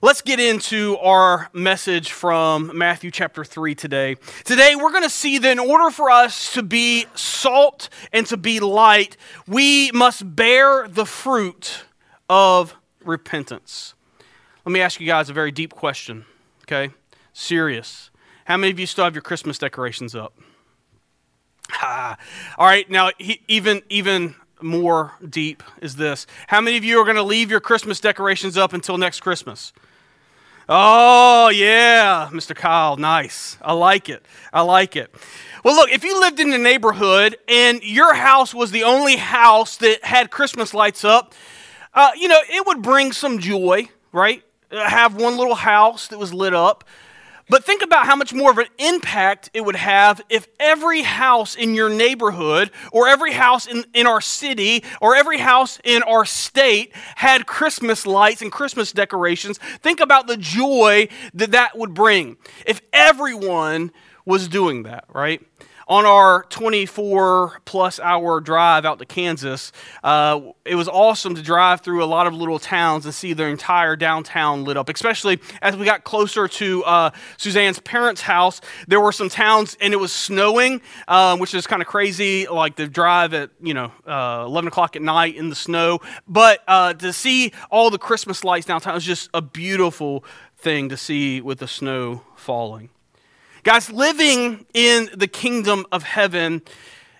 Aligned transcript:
Let's 0.00 0.22
get 0.22 0.38
into 0.38 0.96
our 0.98 1.50
message 1.52 2.12
from 2.12 2.70
Matthew 2.72 3.10
chapter 3.10 3.44
3 3.44 3.74
today. 3.74 4.14
Today, 4.44 4.76
we're 4.76 4.92
going 4.92 5.02
to 5.02 5.10
see 5.10 5.38
that 5.38 5.50
in 5.50 5.58
order 5.58 5.90
for 5.90 6.08
us 6.08 6.52
to 6.52 6.62
be 6.62 7.06
salt 7.16 7.88
and 8.12 8.24
to 8.28 8.36
be 8.36 8.60
light, 8.60 9.16
we 9.48 9.90
must 9.90 10.36
bear 10.36 10.86
the 10.86 11.04
fruit 11.04 11.82
of 12.28 12.76
repentance. 13.04 13.94
Let 14.64 14.70
me 14.70 14.80
ask 14.80 15.00
you 15.00 15.06
guys 15.08 15.30
a 15.30 15.32
very 15.32 15.50
deep 15.50 15.72
question, 15.72 16.26
okay? 16.62 16.94
Serious. 17.32 18.10
How 18.44 18.56
many 18.56 18.70
of 18.70 18.78
you 18.78 18.86
still 18.86 19.02
have 19.02 19.16
your 19.16 19.22
Christmas 19.22 19.58
decorations 19.58 20.14
up? 20.14 20.32
All 21.82 22.16
right, 22.60 22.88
now, 22.88 23.10
he, 23.18 23.40
even, 23.48 23.82
even 23.88 24.36
more 24.62 25.14
deep 25.28 25.64
is 25.82 25.96
this. 25.96 26.28
How 26.46 26.60
many 26.60 26.76
of 26.76 26.84
you 26.84 27.00
are 27.00 27.04
going 27.04 27.16
to 27.16 27.22
leave 27.24 27.50
your 27.50 27.58
Christmas 27.58 27.98
decorations 27.98 28.56
up 28.56 28.72
until 28.72 28.96
next 28.96 29.22
Christmas? 29.22 29.72
Oh, 30.70 31.48
yeah, 31.48 32.28
Mr. 32.30 32.54
Kyle, 32.54 32.98
nice. 32.98 33.56
I 33.62 33.72
like 33.72 34.10
it. 34.10 34.22
I 34.52 34.60
like 34.60 34.96
it. 34.96 35.14
Well, 35.64 35.74
look, 35.74 35.90
if 35.90 36.04
you 36.04 36.20
lived 36.20 36.40
in 36.40 36.52
a 36.52 36.58
neighborhood 36.58 37.38
and 37.48 37.82
your 37.82 38.12
house 38.12 38.54
was 38.54 38.70
the 38.70 38.84
only 38.84 39.16
house 39.16 39.78
that 39.78 40.04
had 40.04 40.30
Christmas 40.30 40.74
lights 40.74 41.04
up, 41.04 41.34
uh, 41.94 42.10
you 42.16 42.28
know, 42.28 42.38
it 42.50 42.66
would 42.66 42.82
bring 42.82 43.12
some 43.12 43.38
joy, 43.38 43.88
right? 44.12 44.42
Uh, 44.70 44.86
have 44.86 45.16
one 45.16 45.38
little 45.38 45.54
house 45.54 46.08
that 46.08 46.18
was 46.18 46.34
lit 46.34 46.52
up. 46.52 46.84
But 47.48 47.64
think 47.64 47.82
about 47.82 48.06
how 48.06 48.14
much 48.16 48.34
more 48.34 48.50
of 48.50 48.58
an 48.58 48.66
impact 48.78 49.50
it 49.54 49.62
would 49.62 49.76
have 49.76 50.20
if 50.28 50.46
every 50.60 51.02
house 51.02 51.54
in 51.54 51.74
your 51.74 51.88
neighborhood, 51.88 52.70
or 52.92 53.08
every 53.08 53.32
house 53.32 53.66
in, 53.66 53.84
in 53.94 54.06
our 54.06 54.20
city, 54.20 54.84
or 55.00 55.16
every 55.16 55.38
house 55.38 55.80
in 55.82 56.02
our 56.02 56.24
state 56.24 56.94
had 57.16 57.46
Christmas 57.46 58.06
lights 58.06 58.42
and 58.42 58.52
Christmas 58.52 58.92
decorations. 58.92 59.58
Think 59.58 60.00
about 60.00 60.26
the 60.26 60.36
joy 60.36 61.08
that 61.34 61.52
that 61.52 61.76
would 61.76 61.94
bring 61.94 62.36
if 62.66 62.82
everyone 62.92 63.92
was 64.26 64.46
doing 64.46 64.82
that, 64.82 65.04
right? 65.12 65.40
On 65.88 66.04
our 66.04 66.44
24 66.50 67.62
plus 67.64 67.98
hour 67.98 68.40
drive 68.40 68.84
out 68.84 68.98
to 68.98 69.06
Kansas, 69.06 69.72
uh, 70.04 70.40
it 70.64 70.74
was 70.74 70.86
awesome 70.88 71.34
to 71.34 71.42
drive 71.42 71.80
through 71.80 72.04
a 72.04 72.06
lot 72.06 72.26
of 72.26 72.34
little 72.34 72.58
towns 72.58 73.06
and 73.06 73.14
see 73.14 73.32
their 73.32 73.48
entire 73.48 73.96
downtown 73.96 74.64
lit 74.64 74.76
up. 74.76 74.88
Especially 74.88 75.40
as 75.62 75.76
we 75.76 75.84
got 75.84 76.04
closer 76.04 76.46
to 76.46 76.84
uh, 76.84 77.10
Suzanne's 77.38 77.78
parents' 77.80 78.20
house, 78.20 78.60
there 78.86 79.00
were 79.00 79.12
some 79.12 79.28
towns 79.28 79.76
and 79.80 79.94
it 79.94 79.98
was 79.98 80.12
snowing, 80.12 80.82
uh, 81.08 81.36
which 81.38 81.54
is 81.54 81.66
kind 81.66 81.80
of 81.80 81.88
crazy, 81.88 82.46
like 82.46 82.76
the 82.76 82.86
drive 82.86 83.32
at 83.32 83.50
you 83.60 83.74
know 83.74 83.90
uh, 84.06 84.44
11 84.46 84.68
o'clock 84.68 84.94
at 84.94 85.02
night 85.02 85.36
in 85.36 85.48
the 85.48 85.56
snow. 85.56 86.00
But 86.26 86.62
uh, 86.68 86.94
to 86.94 87.12
see 87.12 87.52
all 87.70 87.90
the 87.90 87.98
Christmas 87.98 88.44
lights 88.44 88.66
downtown 88.66 88.94
was 88.94 89.04
just 89.04 89.30
a 89.32 89.40
beautiful 89.40 90.24
thing 90.58 90.88
to 90.90 90.96
see 90.96 91.40
with 91.40 91.58
the 91.60 91.68
snow 91.68 92.22
falling. 92.36 92.90
Guys, 93.64 93.90
living 93.90 94.66
in 94.72 95.10
the 95.14 95.26
kingdom 95.26 95.84
of 95.90 96.04
heaven 96.04 96.62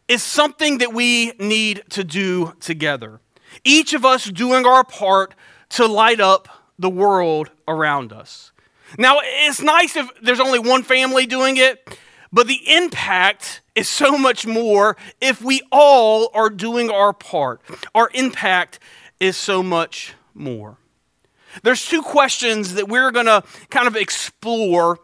is 0.06 0.22
something 0.22 0.78
that 0.78 0.92
we 0.92 1.32
need 1.38 1.82
to 1.90 2.04
do 2.04 2.54
together. 2.60 3.20
Each 3.64 3.92
of 3.92 4.04
us 4.04 4.24
doing 4.24 4.64
our 4.64 4.84
part 4.84 5.34
to 5.70 5.86
light 5.86 6.20
up 6.20 6.48
the 6.78 6.88
world 6.88 7.50
around 7.66 8.12
us. 8.12 8.52
Now, 8.96 9.18
it's 9.22 9.60
nice 9.60 9.96
if 9.96 10.08
there's 10.22 10.40
only 10.40 10.60
one 10.60 10.84
family 10.84 11.26
doing 11.26 11.56
it, 11.56 11.98
but 12.32 12.46
the 12.46 12.60
impact 12.72 13.60
is 13.74 13.88
so 13.88 14.16
much 14.16 14.46
more 14.46 14.96
if 15.20 15.42
we 15.42 15.60
all 15.72 16.30
are 16.34 16.50
doing 16.50 16.88
our 16.88 17.12
part. 17.12 17.60
Our 17.94 18.10
impact 18.14 18.78
is 19.18 19.36
so 19.36 19.62
much 19.62 20.14
more. 20.34 20.78
There's 21.62 21.84
two 21.84 22.02
questions 22.02 22.74
that 22.74 22.88
we're 22.88 23.10
going 23.10 23.26
to 23.26 23.42
kind 23.70 23.88
of 23.88 23.96
explore 23.96 24.98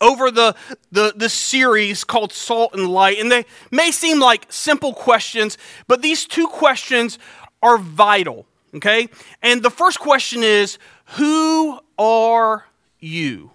over 0.00 0.30
the, 0.30 0.54
the, 0.90 1.12
the 1.14 1.28
series 1.28 2.04
called 2.04 2.32
Salt 2.32 2.74
and 2.74 2.88
Light. 2.88 3.18
And 3.18 3.30
they 3.30 3.44
may 3.70 3.90
seem 3.90 4.18
like 4.20 4.46
simple 4.48 4.94
questions, 4.94 5.58
but 5.86 6.02
these 6.02 6.26
two 6.26 6.46
questions 6.46 7.18
are 7.62 7.78
vital, 7.78 8.46
okay? 8.74 9.08
And 9.42 9.62
the 9.62 9.70
first 9.70 10.00
question 10.00 10.42
is 10.42 10.78
Who 11.16 11.80
are 11.98 12.66
you? 12.98 13.50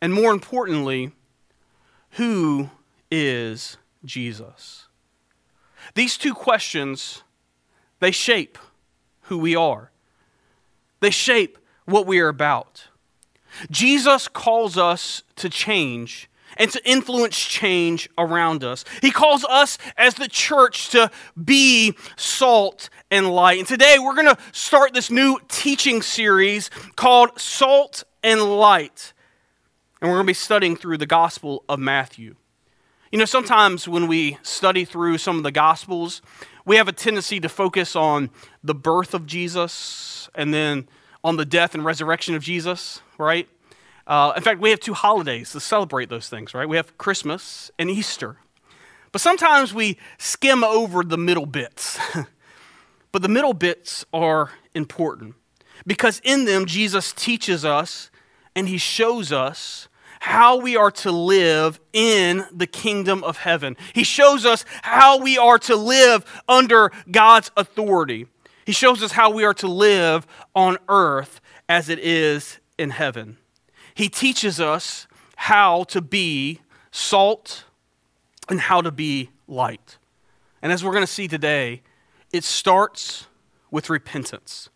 And 0.00 0.12
more 0.12 0.32
importantly, 0.32 1.12
who 2.12 2.70
is 3.10 3.76
Jesus? 4.04 4.88
These 5.94 6.16
two 6.16 6.34
questions, 6.34 7.22
they 8.00 8.10
shape 8.10 8.58
who 9.22 9.38
we 9.38 9.54
are. 9.54 9.90
They 11.00 11.10
shape 11.10 11.58
what 11.84 12.06
we 12.06 12.20
are 12.20 12.28
about. 12.28 12.88
Jesus 13.70 14.28
calls 14.28 14.78
us 14.78 15.22
to 15.36 15.48
change 15.48 16.30
and 16.56 16.70
to 16.70 16.88
influence 16.88 17.38
change 17.38 18.08
around 18.18 18.64
us. 18.64 18.84
He 19.00 19.10
calls 19.10 19.44
us 19.44 19.78
as 19.96 20.14
the 20.14 20.28
church 20.28 20.90
to 20.90 21.10
be 21.42 21.94
salt 22.16 22.90
and 23.10 23.30
light. 23.30 23.58
And 23.58 23.68
today 23.68 23.96
we're 23.98 24.14
going 24.14 24.34
to 24.34 24.38
start 24.52 24.92
this 24.92 25.10
new 25.10 25.38
teaching 25.48 26.02
series 26.02 26.70
called 26.96 27.38
Salt 27.38 28.04
and 28.22 28.42
Light. 28.42 29.12
And 30.00 30.10
we're 30.10 30.16
going 30.16 30.26
to 30.26 30.30
be 30.30 30.34
studying 30.34 30.76
through 30.76 30.98
the 30.98 31.06
Gospel 31.06 31.64
of 31.68 31.78
Matthew. 31.78 32.36
You 33.12 33.18
know, 33.18 33.24
sometimes 33.24 33.88
when 33.88 34.06
we 34.06 34.38
study 34.42 34.84
through 34.84 35.18
some 35.18 35.36
of 35.36 35.42
the 35.42 35.52
Gospels, 35.52 36.22
we 36.64 36.76
have 36.76 36.88
a 36.88 36.92
tendency 36.92 37.40
to 37.40 37.48
focus 37.48 37.96
on 37.96 38.30
the 38.62 38.74
birth 38.74 39.14
of 39.14 39.26
Jesus 39.26 40.28
and 40.34 40.54
then 40.54 40.88
on 41.22 41.36
the 41.36 41.44
death 41.44 41.74
and 41.74 41.84
resurrection 41.84 42.34
of 42.34 42.42
Jesus, 42.42 43.02
right? 43.18 43.48
Uh, 44.06 44.32
in 44.36 44.42
fact, 44.42 44.60
we 44.60 44.70
have 44.70 44.80
two 44.80 44.94
holidays 44.94 45.52
to 45.52 45.60
celebrate 45.60 46.08
those 46.08 46.28
things, 46.28 46.54
right? 46.54 46.68
We 46.68 46.76
have 46.76 46.96
Christmas 46.98 47.70
and 47.78 47.90
Easter. 47.90 48.36
But 49.12 49.20
sometimes 49.20 49.74
we 49.74 49.98
skim 50.18 50.64
over 50.64 51.02
the 51.02 51.18
middle 51.18 51.46
bits. 51.46 51.98
but 53.12 53.22
the 53.22 53.28
middle 53.28 53.54
bits 53.54 54.04
are 54.12 54.52
important 54.74 55.34
because 55.86 56.20
in 56.24 56.44
them, 56.44 56.66
Jesus 56.66 57.12
teaches 57.12 57.64
us 57.64 58.10
and 58.54 58.68
he 58.68 58.78
shows 58.78 59.32
us 59.32 59.88
how 60.20 60.58
we 60.58 60.76
are 60.76 60.90
to 60.90 61.10
live 61.10 61.80
in 61.92 62.44
the 62.52 62.66
kingdom 62.66 63.24
of 63.24 63.38
heaven. 63.38 63.76
He 63.94 64.04
shows 64.04 64.44
us 64.44 64.64
how 64.82 65.18
we 65.18 65.38
are 65.38 65.58
to 65.60 65.76
live 65.76 66.24
under 66.48 66.92
God's 67.10 67.50
authority. 67.56 68.26
He 68.70 68.74
shows 68.74 69.02
us 69.02 69.10
how 69.10 69.30
we 69.30 69.42
are 69.42 69.54
to 69.54 69.66
live 69.66 70.28
on 70.54 70.78
earth 70.88 71.40
as 71.68 71.88
it 71.88 71.98
is 71.98 72.60
in 72.78 72.90
heaven. 72.90 73.36
He 73.94 74.08
teaches 74.08 74.60
us 74.60 75.08
how 75.34 75.82
to 75.88 76.00
be 76.00 76.60
salt 76.92 77.64
and 78.48 78.60
how 78.60 78.80
to 78.80 78.92
be 78.92 79.30
light. 79.48 79.98
And 80.62 80.70
as 80.70 80.84
we're 80.84 80.92
going 80.92 81.02
to 81.02 81.12
see 81.12 81.26
today, 81.26 81.82
it 82.32 82.44
starts 82.44 83.26
with 83.72 83.90
repentance. 83.90 84.68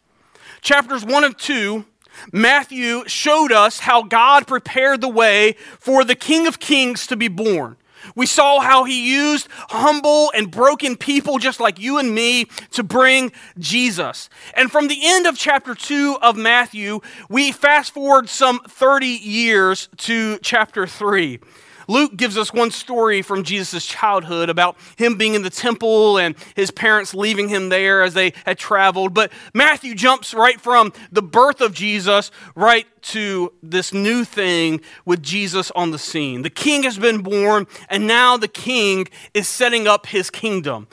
Chapters 0.60 1.04
1 1.04 1.22
and 1.22 1.38
2, 1.38 1.84
Matthew 2.32 3.06
showed 3.06 3.52
us 3.52 3.78
how 3.78 4.02
God 4.02 4.48
prepared 4.48 5.02
the 5.02 5.08
way 5.08 5.54
for 5.78 6.02
the 6.02 6.16
King 6.16 6.48
of 6.48 6.58
Kings 6.58 7.06
to 7.06 7.16
be 7.16 7.28
born. 7.28 7.76
We 8.14 8.26
saw 8.26 8.60
how 8.60 8.84
he 8.84 9.12
used 9.14 9.48
humble 9.70 10.30
and 10.34 10.50
broken 10.50 10.96
people 10.96 11.38
just 11.38 11.60
like 11.60 11.78
you 11.78 11.98
and 11.98 12.14
me 12.14 12.46
to 12.72 12.82
bring 12.82 13.32
Jesus. 13.58 14.28
And 14.54 14.70
from 14.70 14.88
the 14.88 14.98
end 15.02 15.26
of 15.26 15.36
chapter 15.36 15.74
2 15.74 16.18
of 16.22 16.36
Matthew, 16.36 17.00
we 17.28 17.52
fast 17.52 17.92
forward 17.92 18.28
some 18.28 18.60
30 18.60 19.06
years 19.06 19.88
to 19.98 20.38
chapter 20.42 20.86
3. 20.86 21.40
Luke 21.88 22.16
gives 22.16 22.36
us 22.36 22.52
one 22.52 22.70
story 22.70 23.22
from 23.22 23.42
Jesus' 23.42 23.86
childhood 23.86 24.48
about 24.48 24.76
him 24.96 25.16
being 25.16 25.34
in 25.34 25.42
the 25.42 25.50
temple 25.50 26.18
and 26.18 26.34
his 26.54 26.70
parents 26.70 27.14
leaving 27.14 27.48
him 27.48 27.68
there 27.68 28.02
as 28.02 28.14
they 28.14 28.32
had 28.44 28.58
traveled. 28.58 29.14
But 29.14 29.32
Matthew 29.52 29.94
jumps 29.94 30.34
right 30.34 30.60
from 30.60 30.92
the 31.12 31.22
birth 31.22 31.60
of 31.60 31.72
Jesus 31.72 32.30
right 32.54 32.86
to 33.02 33.52
this 33.62 33.92
new 33.92 34.24
thing 34.24 34.80
with 35.04 35.22
Jesus 35.22 35.70
on 35.72 35.90
the 35.90 35.98
scene. 35.98 36.42
The 36.42 36.50
king 36.50 36.84
has 36.84 36.98
been 36.98 37.22
born, 37.22 37.66
and 37.88 38.06
now 38.06 38.36
the 38.36 38.48
king 38.48 39.06
is 39.34 39.48
setting 39.48 39.86
up 39.86 40.06
his 40.06 40.30
kingdom, 40.30 40.88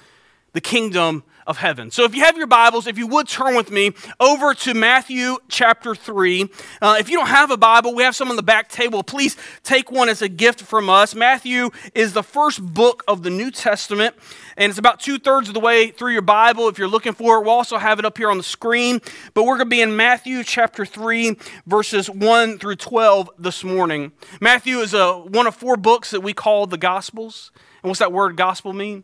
the 0.53 0.61
kingdom 0.61 1.23
of 1.51 1.57
heaven. 1.57 1.91
So 1.91 2.05
if 2.05 2.15
you 2.15 2.23
have 2.23 2.37
your 2.37 2.47
Bibles, 2.47 2.87
if 2.87 2.97
you 2.97 3.05
would 3.07 3.27
turn 3.27 3.55
with 3.55 3.71
me 3.71 3.91
over 4.21 4.53
to 4.53 4.73
Matthew 4.73 5.37
chapter 5.49 5.93
3. 5.93 6.49
Uh, 6.81 6.95
if 6.97 7.09
you 7.09 7.17
don't 7.17 7.27
have 7.27 7.51
a 7.51 7.57
Bible, 7.57 7.93
we 7.93 8.03
have 8.03 8.15
some 8.15 8.29
on 8.29 8.37
the 8.37 8.41
back 8.41 8.69
table. 8.69 9.03
Please 9.03 9.35
take 9.61 9.91
one 9.91 10.07
as 10.07 10.21
a 10.21 10.29
gift 10.29 10.61
from 10.61 10.89
us. 10.89 11.13
Matthew 11.13 11.69
is 11.93 12.13
the 12.13 12.23
first 12.23 12.65
book 12.73 13.03
of 13.05 13.23
the 13.23 13.29
New 13.29 13.51
Testament, 13.51 14.15
and 14.55 14.69
it's 14.69 14.79
about 14.79 15.01
two 15.01 15.19
thirds 15.19 15.49
of 15.49 15.53
the 15.53 15.59
way 15.59 15.91
through 15.91 16.13
your 16.13 16.21
Bible. 16.21 16.69
If 16.69 16.77
you're 16.77 16.87
looking 16.87 17.13
for 17.13 17.35
it, 17.35 17.41
we'll 17.41 17.49
also 17.49 17.77
have 17.77 17.99
it 17.99 18.05
up 18.05 18.17
here 18.17 18.31
on 18.31 18.37
the 18.37 18.43
screen. 18.43 19.01
But 19.33 19.43
we're 19.43 19.57
going 19.57 19.69
to 19.69 19.75
be 19.75 19.81
in 19.81 19.97
Matthew 19.97 20.45
chapter 20.45 20.85
3, 20.85 21.35
verses 21.67 22.09
1 22.09 22.59
through 22.59 22.77
12 22.77 23.29
this 23.37 23.61
morning. 23.65 24.13
Matthew 24.39 24.77
is 24.77 24.93
a, 24.93 25.13
one 25.17 25.47
of 25.47 25.55
four 25.55 25.75
books 25.75 26.11
that 26.11 26.21
we 26.21 26.31
call 26.31 26.65
the 26.65 26.77
Gospels. 26.77 27.51
And 27.83 27.89
what's 27.89 27.99
that 27.99 28.13
word 28.13 28.37
gospel 28.37 28.73
mean? 28.73 29.03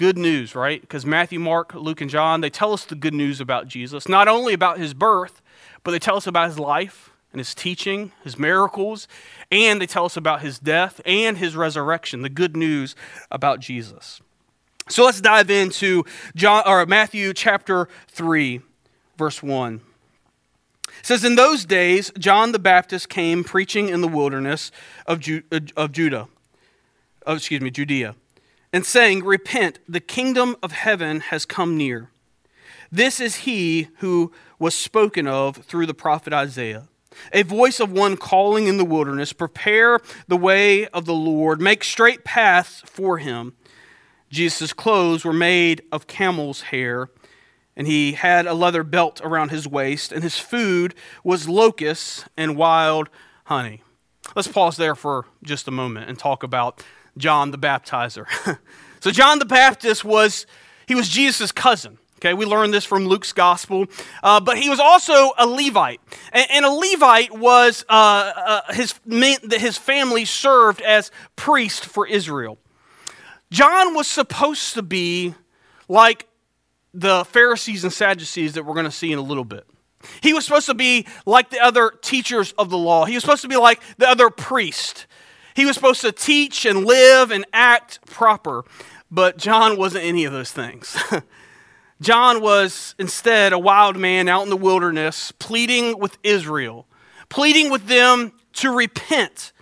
Good 0.00 0.16
news, 0.16 0.54
right? 0.54 0.80
Because 0.80 1.04
Matthew, 1.04 1.38
Mark, 1.38 1.74
Luke, 1.74 2.00
and 2.00 2.08
John, 2.08 2.40
they 2.40 2.48
tell 2.48 2.72
us 2.72 2.86
the 2.86 2.94
good 2.94 3.12
news 3.12 3.38
about 3.38 3.68
Jesus, 3.68 4.08
not 4.08 4.28
only 4.28 4.54
about 4.54 4.78
his 4.78 4.94
birth, 4.94 5.42
but 5.84 5.90
they 5.90 5.98
tell 5.98 6.16
us 6.16 6.26
about 6.26 6.48
his 6.48 6.58
life 6.58 7.10
and 7.32 7.38
his 7.38 7.54
teaching, 7.54 8.10
his 8.24 8.38
miracles, 8.38 9.06
and 9.52 9.78
they 9.78 9.86
tell 9.86 10.06
us 10.06 10.16
about 10.16 10.40
his 10.40 10.58
death 10.58 11.02
and 11.04 11.36
his 11.36 11.54
resurrection, 11.54 12.22
the 12.22 12.30
good 12.30 12.56
news 12.56 12.96
about 13.30 13.60
Jesus. 13.60 14.22
So 14.88 15.04
let's 15.04 15.20
dive 15.20 15.50
into 15.50 16.06
John 16.34 16.62
or 16.64 16.86
Matthew 16.86 17.34
chapter 17.34 17.86
3 18.08 18.62
verse 19.18 19.42
1. 19.42 19.82
It 20.88 21.06
says 21.06 21.24
in 21.26 21.34
those 21.34 21.66
days 21.66 22.10
John 22.18 22.52
the 22.52 22.58
Baptist 22.58 23.10
came 23.10 23.44
preaching 23.44 23.90
in 23.90 24.00
the 24.00 24.08
wilderness 24.08 24.72
of, 25.06 25.20
Ju- 25.20 25.42
uh, 25.52 25.60
of 25.76 25.92
Judah. 25.92 26.26
Oh, 27.26 27.34
excuse 27.34 27.60
me, 27.60 27.70
Judea, 27.70 28.14
and 28.72 28.86
saying, 28.86 29.24
"Repent, 29.24 29.78
the 29.88 30.00
kingdom 30.00 30.56
of 30.62 30.72
heaven 30.72 31.20
has 31.20 31.44
come 31.44 31.76
near." 31.76 32.10
This 32.92 33.20
is 33.20 33.36
he 33.36 33.88
who 33.98 34.32
was 34.58 34.74
spoken 34.74 35.26
of 35.26 35.56
through 35.58 35.86
the 35.86 35.94
prophet 35.94 36.32
Isaiah. 36.32 36.88
A 37.32 37.42
voice 37.42 37.80
of 37.80 37.90
one 37.90 38.16
calling 38.16 38.66
in 38.66 38.76
the 38.76 38.84
wilderness, 38.84 39.32
prepare 39.32 40.00
the 40.28 40.36
way 40.36 40.86
of 40.88 41.04
the 41.04 41.14
Lord, 41.14 41.60
make 41.60 41.82
straight 41.84 42.24
paths 42.24 42.82
for 42.86 43.18
him. 43.18 43.54
Jesus' 44.30 44.72
clothes 44.72 45.24
were 45.24 45.32
made 45.32 45.82
of 45.90 46.06
camel's 46.06 46.62
hair, 46.62 47.10
and 47.76 47.86
he 47.86 48.12
had 48.12 48.46
a 48.46 48.54
leather 48.54 48.84
belt 48.84 49.20
around 49.24 49.50
his 49.50 49.66
waist, 49.66 50.12
and 50.12 50.22
his 50.22 50.38
food 50.38 50.94
was 51.24 51.48
locusts 51.48 52.24
and 52.36 52.56
wild 52.56 53.08
honey. 53.46 53.82
Let's 54.36 54.48
pause 54.48 54.76
there 54.76 54.94
for 54.94 55.26
just 55.42 55.66
a 55.66 55.72
moment 55.72 56.08
and 56.08 56.18
talk 56.18 56.42
about 56.44 56.82
John 57.20 57.50
the 57.50 57.58
Baptizer. 57.58 58.26
so 59.00 59.10
John 59.10 59.38
the 59.38 59.44
Baptist 59.44 60.04
was 60.04 60.46
he 60.86 60.94
was 60.94 61.08
Jesus' 61.08 61.52
cousin. 61.52 61.98
Okay, 62.20 62.34
we 62.34 62.44
learned 62.44 62.74
this 62.74 62.84
from 62.84 63.06
Luke's 63.06 63.32
gospel. 63.32 63.86
Uh, 64.22 64.40
but 64.40 64.58
he 64.58 64.68
was 64.68 64.78
also 64.78 65.30
a 65.38 65.46
Levite. 65.46 66.00
And, 66.32 66.46
and 66.50 66.64
a 66.66 66.70
Levite 66.70 67.34
was, 67.34 67.82
uh, 67.88 68.32
uh, 68.36 68.72
his, 68.74 68.94
his 69.08 69.78
family 69.78 70.26
served 70.26 70.82
as 70.82 71.10
priest 71.36 71.86
for 71.86 72.06
Israel. 72.06 72.58
John 73.50 73.94
was 73.94 74.06
supposed 74.06 74.74
to 74.74 74.82
be 74.82 75.34
like 75.88 76.28
the 76.92 77.24
Pharisees 77.24 77.84
and 77.84 77.92
Sadducees 77.92 78.52
that 78.52 78.66
we're 78.66 78.74
going 78.74 78.84
to 78.84 78.92
see 78.92 79.12
in 79.12 79.18
a 79.18 79.22
little 79.22 79.44
bit. 79.44 79.66
He 80.22 80.32
was 80.32 80.44
supposed 80.44 80.66
to 80.66 80.74
be 80.74 81.06
like 81.24 81.50
the 81.50 81.60
other 81.60 81.90
teachers 82.02 82.52
of 82.58 82.70
the 82.70 82.78
law, 82.78 83.04
he 83.06 83.14
was 83.14 83.22
supposed 83.22 83.42
to 83.42 83.48
be 83.48 83.56
like 83.56 83.80
the 83.98 84.08
other 84.08 84.30
priest. 84.30 85.06
He 85.54 85.66
was 85.66 85.74
supposed 85.74 86.00
to 86.02 86.12
teach 86.12 86.64
and 86.64 86.84
live 86.84 87.30
and 87.30 87.44
act 87.52 88.04
proper. 88.06 88.64
But 89.10 89.36
John 89.36 89.76
wasn't 89.76 90.04
any 90.04 90.24
of 90.24 90.32
those 90.32 90.52
things. 90.52 90.96
John 92.00 92.40
was 92.40 92.94
instead 92.98 93.52
a 93.52 93.58
wild 93.58 93.96
man 93.96 94.28
out 94.28 94.42
in 94.42 94.50
the 94.50 94.56
wilderness, 94.56 95.32
pleading 95.32 95.98
with 95.98 96.16
Israel, 96.22 96.86
pleading 97.28 97.70
with 97.70 97.86
them 97.88 98.32
to 98.54 98.74
repent. 98.74 99.52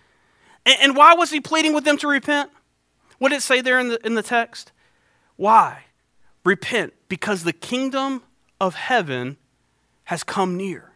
And, 0.64 0.94
why 0.94 1.14
was 1.14 1.30
he 1.30 1.40
pleading 1.40 1.72
with 1.72 1.84
them 1.84 1.96
to 1.98 2.08
repent? 2.08 2.50
What 3.18 3.30
did 3.30 3.36
it 3.36 3.42
say 3.42 3.60
there 3.60 3.78
in 3.78 3.88
the, 3.88 4.06
in 4.06 4.14
the 4.14 4.22
text? 4.22 4.70
Why? 5.36 5.84
Repent, 6.44 6.92
because 7.08 7.42
the 7.42 7.52
kingdom 7.52 8.22
of 8.60 8.74
heaven 8.74 9.36
has 10.04 10.22
come 10.22 10.56
near. 10.56 10.92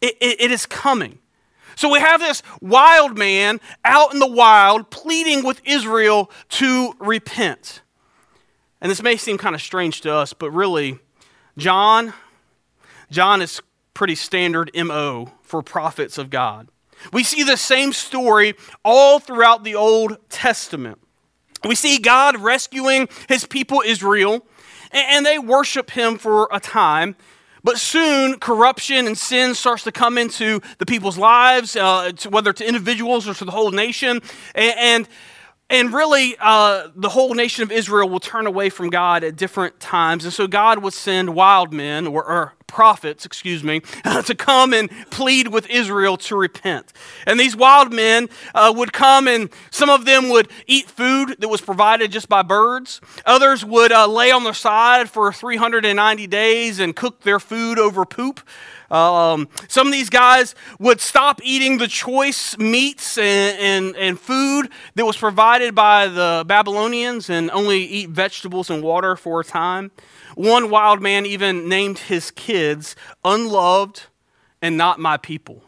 it, 0.00 0.16
it, 0.20 0.40
it 0.40 0.50
is 0.50 0.64
coming. 0.64 1.18
So 1.80 1.88
we 1.88 1.98
have 1.98 2.20
this 2.20 2.42
wild 2.60 3.16
man 3.16 3.58
out 3.86 4.12
in 4.12 4.18
the 4.18 4.26
wild 4.26 4.90
pleading 4.90 5.42
with 5.42 5.62
Israel 5.64 6.30
to 6.50 6.92
repent. 6.98 7.80
And 8.82 8.90
this 8.90 9.02
may 9.02 9.16
seem 9.16 9.38
kind 9.38 9.54
of 9.54 9.62
strange 9.62 10.02
to 10.02 10.12
us, 10.12 10.34
but 10.34 10.50
really, 10.50 10.98
John, 11.56 12.12
John 13.10 13.40
is 13.40 13.62
pretty 13.94 14.14
standard 14.14 14.70
MO 14.76 15.32
for 15.40 15.62
prophets 15.62 16.18
of 16.18 16.28
God. 16.28 16.68
We 17.14 17.24
see 17.24 17.44
the 17.44 17.56
same 17.56 17.94
story 17.94 18.56
all 18.84 19.18
throughout 19.18 19.64
the 19.64 19.74
Old 19.74 20.18
Testament. 20.28 20.98
We 21.64 21.74
see 21.76 21.96
God 21.96 22.38
rescuing 22.38 23.08
his 23.26 23.46
people 23.46 23.82
Israel, 23.86 24.46
and 24.92 25.24
they 25.24 25.38
worship 25.38 25.92
him 25.92 26.18
for 26.18 26.46
a 26.52 26.60
time. 26.60 27.16
But 27.62 27.78
soon, 27.78 28.38
corruption 28.38 29.06
and 29.06 29.16
sin 29.16 29.54
starts 29.54 29.84
to 29.84 29.92
come 29.92 30.18
into 30.18 30.60
the 30.78 30.86
people's 30.86 31.18
lives, 31.18 31.76
uh, 31.76 32.12
to, 32.12 32.30
whether 32.30 32.52
to 32.52 32.66
individuals 32.66 33.28
or 33.28 33.34
to 33.34 33.44
the 33.44 33.52
whole 33.52 33.70
nation. 33.70 34.20
And, 34.54 34.74
and 34.78 35.08
and 35.70 35.92
really, 35.94 36.34
uh, 36.40 36.88
the 36.96 37.08
whole 37.08 37.32
nation 37.34 37.62
of 37.62 37.70
Israel 37.70 38.08
will 38.08 38.18
turn 38.18 38.48
away 38.48 38.70
from 38.70 38.90
God 38.90 39.22
at 39.22 39.36
different 39.36 39.78
times. 39.78 40.24
And 40.24 40.34
so 40.34 40.48
God 40.48 40.82
would 40.82 40.92
send 40.92 41.32
wild 41.32 41.72
men, 41.72 42.08
or, 42.08 42.24
or 42.24 42.54
prophets, 42.70 43.26
excuse 43.26 43.62
me, 43.62 43.80
to 44.24 44.34
come 44.34 44.72
and 44.72 44.90
plead 45.10 45.48
with 45.48 45.68
Israel 45.68 46.16
to 46.16 46.36
repent. 46.36 46.92
And 47.26 47.38
these 47.38 47.56
wild 47.56 47.92
men 47.92 48.28
uh, 48.54 48.72
would 48.76 48.92
come, 48.92 49.28
and 49.28 49.50
some 49.70 49.90
of 49.90 50.04
them 50.04 50.28
would 50.30 50.48
eat 50.66 50.88
food 50.88 51.36
that 51.40 51.48
was 51.48 51.60
provided 51.60 52.12
just 52.12 52.28
by 52.28 52.42
birds. 52.42 53.00
Others 53.26 53.64
would 53.64 53.92
uh, 53.92 54.06
lay 54.06 54.30
on 54.30 54.44
their 54.44 54.54
side 54.54 55.10
for 55.10 55.32
390 55.32 56.26
days 56.26 56.80
and 56.80 56.94
cook 56.96 57.20
their 57.22 57.40
food 57.40 57.78
over 57.78 58.04
poop. 58.04 58.40
Um, 58.90 59.48
some 59.68 59.86
of 59.86 59.92
these 59.92 60.10
guys 60.10 60.54
would 60.80 61.00
stop 61.00 61.40
eating 61.44 61.78
the 61.78 61.86
choice 61.86 62.58
meats 62.58 63.18
and, 63.18 63.58
and, 63.58 63.96
and 63.96 64.18
food 64.18 64.70
that 64.96 65.04
was 65.04 65.16
provided 65.16 65.74
by 65.74 66.08
the 66.08 66.44
Babylonians 66.46 67.30
and 67.30 67.50
only 67.52 67.84
eat 67.84 68.10
vegetables 68.10 68.68
and 68.68 68.82
water 68.82 69.14
for 69.14 69.40
a 69.40 69.44
time. 69.44 69.92
One 70.34 70.70
wild 70.70 71.00
man 71.02 71.26
even 71.26 71.68
named 71.68 71.98
his 71.98 72.30
kids 72.30 72.96
unloved 73.24 74.04
and 74.62 74.76
not 74.76 74.98
my 74.98 75.16
people. 75.16 75.62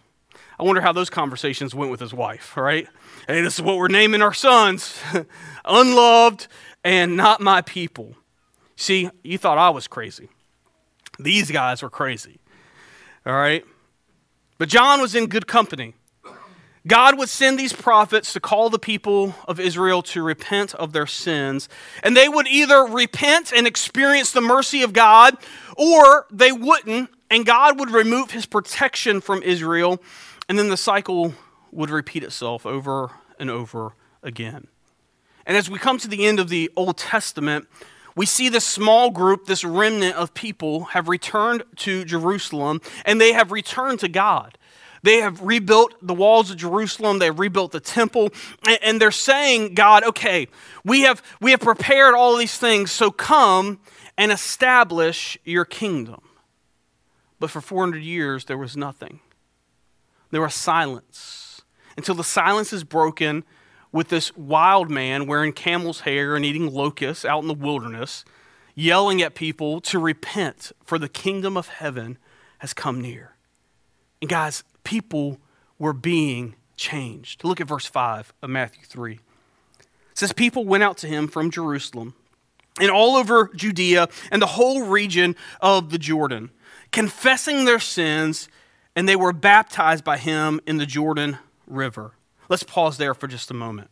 I 0.59 0.64
wonder 0.64 0.81
how 0.81 0.93
those 0.93 1.11
conversations 1.11 1.75
went 1.75 1.91
with 1.91 2.00
his 2.00 2.14
wife, 2.14 2.56
right? 2.56 2.87
Hey, 3.26 3.41
this 3.41 3.55
is 3.55 3.62
what 3.62 3.76
we're 3.76 3.88
naming 3.88 4.23
our 4.23 4.35
sons 4.35 5.00
unloved 5.64 6.47
and 6.85 7.17
not 7.17 7.41
my 7.41 7.62
people. 7.62 8.14
See, 8.76 9.11
you 9.23 9.38
thought 9.38 9.59
I 9.59 9.70
was 9.70 9.88
crazy. 9.88 10.29
These 11.19 11.50
guys 11.50 11.82
were 11.82 11.91
crazy. 11.91 12.38
All 13.26 13.32
right? 13.32 13.64
But 14.59 14.69
John 14.69 15.00
was 15.00 15.14
in 15.14 15.26
good 15.26 15.47
company. 15.47 15.94
God 16.87 17.17
would 17.17 17.29
send 17.29 17.58
these 17.58 17.73
prophets 17.73 18.32
to 18.32 18.40
call 18.40 18.69
the 18.69 18.79
people 18.79 19.34
of 19.46 19.61
Israel 19.61 20.02
to 20.02 20.23
repent 20.23 20.75
of 20.75 20.93
their 20.93 21.06
sins. 21.06 21.69
And 22.02 22.17
they 22.17 22.29
would 22.29 22.49
either 22.49 22.82
repent 22.82 23.52
and 23.52 23.67
experience 23.67 24.32
the 24.32 24.40
mercy 24.40 24.82
of 24.82 24.93
God, 24.93 25.37
or 25.76 26.26
they 26.31 26.50
wouldn't, 26.50 27.11
and 27.31 27.46
God 27.46 27.79
would 27.79 27.90
remove 27.90 28.32
his 28.32 28.46
protection 28.46 29.20
from 29.20 29.43
Israel. 29.43 30.02
And 30.49 30.58
then 30.58 30.70
the 30.70 30.76
cycle 30.76 31.34
would 31.71 31.90
repeat 31.90 32.25
itself 32.25 32.66
over 32.66 33.12
and 33.38 33.49
over 33.49 33.95
again. 34.23 34.66
And 35.47 35.57
as 35.57 35.71
we 35.71 35.78
come 35.78 35.99
to 35.99 36.09
the 36.09 36.26
end 36.26 36.40
of 36.40 36.49
the 36.49 36.71
Old 36.76 36.97
Testament, 36.97 37.68
we 38.14 38.26
see 38.26 38.49
this 38.49 38.66
small 38.66 39.11
group, 39.11 39.47
this 39.47 39.64
remnant 39.64 40.16
of 40.16 40.35
people, 40.35 40.85
have 40.87 41.09
returned 41.09 41.62
to 41.76 42.04
Jerusalem 42.04 42.80
and 43.04 43.21
they 43.21 43.33
have 43.33 43.52
returned 43.52 44.00
to 44.00 44.09
God. 44.09 44.59
They 45.02 45.18
have 45.18 45.40
rebuilt 45.42 45.94
the 46.00 46.14
walls 46.14 46.50
of 46.50 46.56
Jerusalem. 46.56 47.18
They 47.18 47.26
have 47.26 47.38
rebuilt 47.38 47.73
the 47.73 47.80
temple. 47.80 48.30
And 48.82 49.00
they're 49.00 49.11
saying, 49.11 49.75
God, 49.75 50.04
okay, 50.04 50.49
we 50.85 51.02
have, 51.02 51.23
we 51.40 51.50
have 51.50 51.61
prepared 51.61 52.14
all 52.14 52.37
these 52.37 52.56
things, 52.56 52.92
so 52.92 53.11
come 53.11 53.80
and 54.16 54.30
establish 54.30 55.37
your 55.44 55.64
kingdom. 55.64 56.21
But 57.40 57.50
for 57.50 57.61
400 57.61 58.02
years, 58.02 58.44
there 58.44 58.59
was 58.59 58.76
nothing. 58.76 59.21
There 60.30 60.40
was 60.40 60.54
silence. 60.54 61.62
Until 61.97 62.14
the 62.14 62.25
silence 62.25 62.73
is 62.73 62.85
broken 62.85 63.44
with 63.90 64.09
this 64.09 64.35
wild 64.37 64.90
man 64.90 65.26
wearing 65.26 65.52
camel's 65.52 66.00
hair 66.00 66.37
and 66.37 66.44
eating 66.44 66.73
locusts 66.73 67.25
out 67.25 67.42
in 67.42 67.49
the 67.49 67.54
wilderness, 67.54 68.25
yelling 68.75 69.21
at 69.21 69.35
people 69.35 69.80
to 69.82 69.99
repent, 69.99 70.73
for 70.85 70.99
the 70.99 71.09
kingdom 71.09 71.56
of 71.56 71.68
heaven 71.68 72.16
has 72.59 72.73
come 72.73 73.00
near. 73.00 73.37
And 74.21 74.30
guys, 74.30 74.62
people 74.92 75.38
were 75.78 75.94
being 75.94 76.54
changed. 76.76 77.44
Look 77.44 77.62
at 77.62 77.66
verse 77.66 77.87
5 77.87 78.34
of 78.42 78.50
Matthew 78.50 78.84
3. 78.84 79.14
It 79.14 79.88
says, 80.12 80.34
People 80.34 80.66
went 80.66 80.82
out 80.82 80.99
to 80.99 81.06
him 81.06 81.28
from 81.28 81.50
Jerusalem 81.50 82.14
and 82.78 82.90
all 82.90 83.16
over 83.16 83.50
Judea 83.56 84.11
and 84.30 84.42
the 84.42 84.46
whole 84.46 84.82
region 84.82 85.34
of 85.62 85.88
the 85.88 85.96
Jordan, 85.96 86.50
confessing 86.90 87.64
their 87.64 87.78
sins, 87.78 88.50
and 88.94 89.08
they 89.08 89.16
were 89.16 89.32
baptized 89.32 90.04
by 90.04 90.18
him 90.18 90.61
in 90.66 90.76
the 90.76 90.84
Jordan 90.84 91.38
River. 91.66 92.12
Let's 92.50 92.62
pause 92.62 92.99
there 92.99 93.14
for 93.14 93.28
just 93.28 93.50
a 93.50 93.54
moment. 93.54 93.88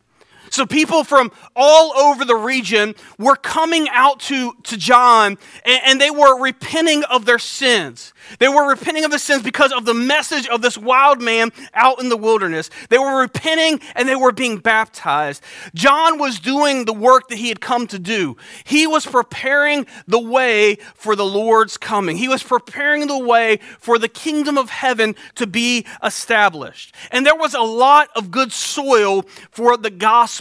So 0.51 0.65
people 0.65 1.05
from 1.05 1.31
all 1.55 1.93
over 1.93 2.25
the 2.25 2.35
region 2.35 2.93
were 3.17 3.37
coming 3.37 3.87
out 3.89 4.19
to, 4.21 4.53
to 4.63 4.75
John 4.75 5.37
and, 5.63 5.81
and, 5.85 6.01
they 6.01 6.11
were 6.11 6.41
repenting 6.41 7.03
of 7.05 7.25
their 7.25 7.39
sins. 7.39 8.11
They 8.39 8.49
were 8.49 8.67
repenting 8.67 9.05
of 9.05 9.11
the 9.11 9.19
sins 9.19 9.43
because 9.43 9.71
of 9.71 9.85
the 9.85 9.93
message 9.93 10.47
of 10.47 10.61
this 10.61 10.77
wild 10.77 11.21
man 11.21 11.51
out 11.73 12.01
in 12.01 12.09
the 12.09 12.17
wilderness. 12.17 12.69
They 12.89 12.97
were 12.97 13.21
repenting 13.21 13.79
and 13.95 14.09
they 14.09 14.15
were 14.15 14.31
being 14.31 14.57
baptized. 14.57 15.41
John 15.73 16.17
was 16.17 16.39
doing 16.39 16.85
the 16.85 16.93
work 16.93 17.29
that 17.29 17.37
he 17.37 17.47
had 17.47 17.61
come 17.61 17.87
to 17.87 17.99
do. 17.99 18.35
He 18.65 18.87
was 18.87 19.05
preparing 19.05 19.85
the 20.07 20.19
way 20.19 20.77
for 20.95 21.15
the 21.15 21.25
Lord's 21.25 21.77
coming. 21.77 22.17
He 22.17 22.27
was 22.27 22.43
preparing 22.43 23.07
the 23.07 23.19
way 23.19 23.59
for 23.79 23.97
the 23.97 24.09
kingdom 24.09 24.57
of 24.57 24.69
heaven 24.69 25.15
to 25.35 25.47
be 25.47 25.85
established. 26.03 26.93
And 27.11 27.25
there 27.25 27.35
was 27.35 27.53
a 27.53 27.61
lot 27.61 28.09
of 28.15 28.31
good 28.31 28.51
soil 28.51 29.23
for 29.51 29.77
the 29.77 29.91
gospel 29.91 30.40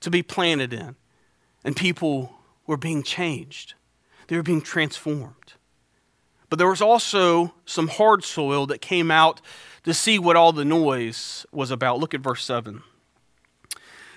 to 0.00 0.10
be 0.10 0.22
planted 0.22 0.72
in. 0.72 0.96
And 1.64 1.76
people 1.76 2.34
were 2.66 2.76
being 2.76 3.02
changed, 3.02 3.74
they 4.28 4.36
were 4.36 4.42
being 4.42 4.62
transformed. 4.62 5.34
But 6.50 6.58
there 6.58 6.68
was 6.68 6.80
also 6.80 7.52
some 7.66 7.88
hard 7.88 8.24
soil 8.24 8.66
that 8.66 8.80
came 8.80 9.10
out 9.10 9.40
to 9.84 9.92
see 9.92 10.18
what 10.18 10.36
all 10.36 10.52
the 10.52 10.64
noise 10.64 11.44
was 11.52 11.70
about. 11.70 11.98
Look 11.98 12.14
at 12.14 12.20
verse 12.20 12.42
7. 12.44 12.82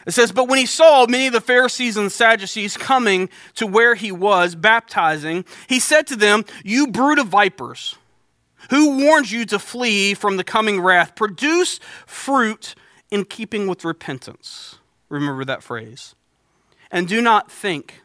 It 0.07 0.11
says, 0.11 0.31
But 0.31 0.47
when 0.47 0.57
he 0.57 0.65
saw 0.65 1.05
many 1.07 1.27
of 1.27 1.33
the 1.33 1.41
Pharisees 1.41 1.97
and 1.97 2.11
Sadducees 2.11 2.77
coming 2.77 3.29
to 3.55 3.67
where 3.67 3.95
he 3.95 4.11
was 4.11 4.55
baptizing, 4.55 5.45
he 5.67 5.79
said 5.79 6.07
to 6.07 6.15
them, 6.15 6.45
You 6.63 6.87
brood 6.87 7.19
of 7.19 7.27
vipers, 7.27 7.97
who 8.69 8.97
warns 8.97 9.31
you 9.31 9.45
to 9.45 9.59
flee 9.59 10.13
from 10.13 10.37
the 10.37 10.43
coming 10.43 10.81
wrath? 10.81 11.15
Produce 11.15 11.79
fruit 12.05 12.75
in 13.11 13.25
keeping 13.25 13.67
with 13.67 13.83
repentance. 13.83 14.77
Remember 15.11 15.43
that 15.43 15.61
phrase. 15.61 16.15
And 16.89 17.05
do 17.05 17.21
not 17.21 17.51
think 17.51 18.01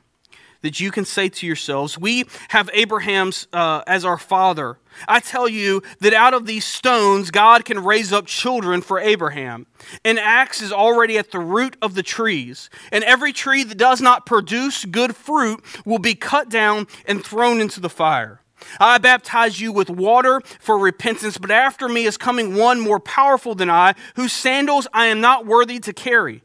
that 0.63 0.81
you 0.81 0.91
can 0.91 1.05
say 1.05 1.29
to 1.29 1.47
yourselves, 1.47 1.97
We 1.97 2.25
have 2.49 2.69
Abraham's 2.73 3.47
uh, 3.53 3.83
as 3.87 4.05
our 4.05 4.19
father. 4.19 4.79
I 5.07 5.21
tell 5.21 5.49
you 5.49 5.83
that 6.01 6.13
out 6.13 6.35
of 6.35 6.47
these 6.47 6.65
stones, 6.65 7.31
God 7.31 7.65
can 7.65 7.85
raise 7.85 8.13
up 8.13 8.27
children 8.27 8.81
for 8.81 8.99
Abraham. 8.99 9.67
An 10.05 10.19
axe 10.19 10.61
is 10.61 10.73
already 10.73 11.17
at 11.17 11.31
the 11.31 11.39
root 11.39 11.77
of 11.81 11.95
the 11.95 12.03
trees, 12.03 12.71
and 12.91 13.05
every 13.05 13.33
tree 13.33 13.63
that 13.63 13.79
does 13.79 14.01
not 14.01 14.27
produce 14.27 14.85
good 14.85 15.15
fruit 15.15 15.65
will 15.85 16.01
be 16.01 16.17
cut 16.17 16.49
down 16.49 16.89
and 17.07 17.25
thrown 17.25 17.61
into 17.61 17.79
the 17.79 17.91
fire. 17.91 18.41
I 18.81 18.99
baptize 18.99 19.61
you 19.61 19.71
with 19.71 19.91
water 19.91 20.41
for 20.59 20.77
repentance, 20.77 21.39
but 21.39 21.53
after 21.53 21.89
me 21.89 22.05
is 22.05 22.17
coming 22.17 22.57
one 22.57 22.81
more 22.81 22.99
powerful 22.99 23.55
than 23.55 23.71
I, 23.71 23.95
whose 24.17 24.33
sandals 24.33 24.89
I 24.93 25.07
am 25.07 25.21
not 25.21 25.47
worthy 25.47 25.79
to 25.81 25.93
carry. 25.93 26.43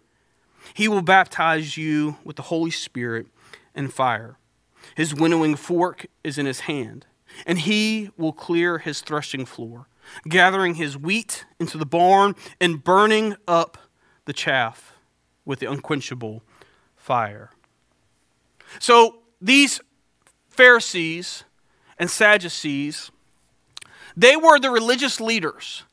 He 0.73 0.87
will 0.87 1.01
baptize 1.01 1.77
you 1.77 2.17
with 2.23 2.35
the 2.35 2.43
Holy 2.43 2.71
Spirit 2.71 3.27
and 3.75 3.93
fire. 3.93 4.37
His 4.95 5.13
winnowing 5.13 5.55
fork 5.55 6.05
is 6.23 6.37
in 6.37 6.45
his 6.45 6.61
hand, 6.61 7.05
and 7.45 7.59
he 7.59 8.09
will 8.17 8.33
clear 8.33 8.77
his 8.79 9.01
threshing 9.01 9.45
floor, 9.45 9.87
gathering 10.27 10.75
his 10.75 10.97
wheat 10.97 11.45
into 11.59 11.77
the 11.77 11.85
barn 11.85 12.35
and 12.59 12.83
burning 12.83 13.35
up 13.47 13.77
the 14.25 14.33
chaff 14.33 14.93
with 15.45 15.59
the 15.59 15.69
unquenchable 15.69 16.43
fire. 16.95 17.51
So 18.79 19.19
these 19.41 19.81
Pharisees 20.49 21.43
and 21.97 22.09
Sadducees, 22.09 23.11
they 24.15 24.35
were 24.35 24.59
the 24.59 24.69
religious 24.69 25.19
leaders. 25.19 25.83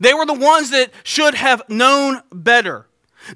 They 0.00 0.14
were 0.14 0.26
the 0.26 0.34
ones 0.34 0.70
that 0.70 0.92
should 1.02 1.34
have 1.34 1.62
known 1.68 2.22
better. 2.32 2.86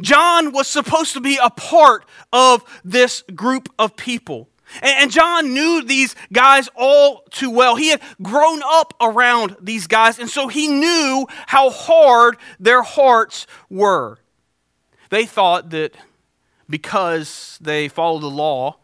John 0.00 0.52
was 0.52 0.66
supposed 0.66 1.12
to 1.14 1.20
be 1.20 1.38
a 1.42 1.50
part 1.50 2.04
of 2.32 2.64
this 2.84 3.22
group 3.34 3.68
of 3.78 3.96
people. 3.96 4.48
And 4.82 5.10
John 5.10 5.54
knew 5.54 5.82
these 5.82 6.14
guys 6.32 6.68
all 6.74 7.22
too 7.30 7.50
well. 7.50 7.76
He 7.76 7.88
had 7.88 8.02
grown 8.20 8.60
up 8.64 8.94
around 9.00 9.56
these 9.60 9.86
guys, 9.86 10.18
and 10.18 10.28
so 10.28 10.48
he 10.48 10.66
knew 10.66 11.26
how 11.46 11.70
hard 11.70 12.36
their 12.58 12.82
hearts 12.82 13.46
were. 13.70 14.18
They 15.10 15.24
thought 15.24 15.70
that 15.70 15.94
because 16.68 17.58
they 17.60 17.86
followed 17.88 18.22
the 18.22 18.30
law, 18.30 18.78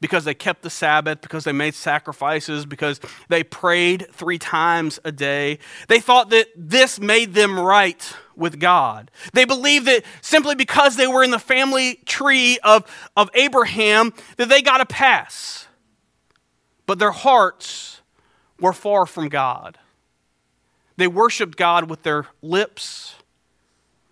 because 0.00 0.24
they 0.24 0.34
kept 0.34 0.62
the 0.62 0.70
Sabbath, 0.70 1.20
because 1.20 1.44
they 1.44 1.52
made 1.52 1.74
sacrifices, 1.74 2.66
because 2.66 3.00
they 3.28 3.44
prayed 3.44 4.08
three 4.12 4.38
times 4.38 4.98
a 5.04 5.12
day. 5.12 5.60
They 5.86 6.00
thought 6.00 6.30
that 6.30 6.48
this 6.56 6.98
made 6.98 7.34
them 7.34 7.58
right 7.58 8.14
with 8.36 8.60
God. 8.60 9.10
They 9.32 9.44
believed 9.44 9.86
that 9.86 10.04
simply 10.20 10.54
because 10.54 10.96
they 10.96 11.06
were 11.06 11.22
in 11.22 11.30
the 11.30 11.38
family 11.38 11.96
tree 12.06 12.58
of, 12.62 12.84
of 13.16 13.30
Abraham, 13.34 14.12
that 14.36 14.48
they 14.48 14.62
got 14.62 14.80
a 14.80 14.86
pass. 14.86 15.68
But 16.86 16.98
their 16.98 17.12
hearts 17.12 18.00
were 18.60 18.72
far 18.72 19.06
from 19.06 19.28
God. 19.28 19.78
They 20.96 21.08
worshiped 21.08 21.56
God 21.56 21.90
with 21.90 22.02
their 22.02 22.26
lips, 22.40 23.16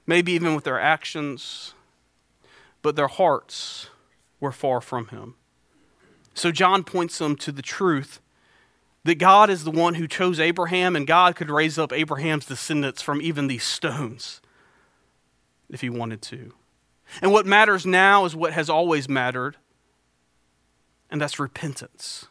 maybe 0.07 0.33
even 0.33 0.55
with 0.55 0.65
their 0.65 0.81
actions, 0.81 1.75
but 2.83 2.97
their 2.97 3.09
hearts 3.09 3.89
were 4.41 4.53
far 4.53 4.81
from 4.81 5.09
Him. 5.09 5.37
So 6.35 6.51
John 6.51 6.83
points 6.83 7.19
them 7.19 7.37
to 7.37 7.53
the 7.53 7.63
truth 7.63 8.21
that 9.05 9.17
God 9.17 9.51
is 9.51 9.65
the 9.65 9.71
one 9.71 9.95
who 9.95 10.07
chose 10.07 10.39
Abraham, 10.39 10.95
and 10.95 11.07
God 11.07 11.35
could 11.35 11.51
raise 11.51 11.79
up 11.79 11.93
Abraham's 11.93 12.47
descendants 12.47 13.03
from 13.03 13.21
even 13.21 13.49
these 13.49 13.65
stones 13.65 14.41
if 15.69 15.81
he 15.81 15.91
wanted 15.91 16.23
to. 16.23 16.53
And 17.21 17.33
what 17.33 17.47
matters 17.47 17.85
now 17.85 18.25
is 18.25 18.37
what 18.37 18.53
has 18.53 18.71
always 18.71 19.09
mattered, 19.09 19.57
and 21.11 21.21
that's 21.21 21.39
repentance. 21.39 22.27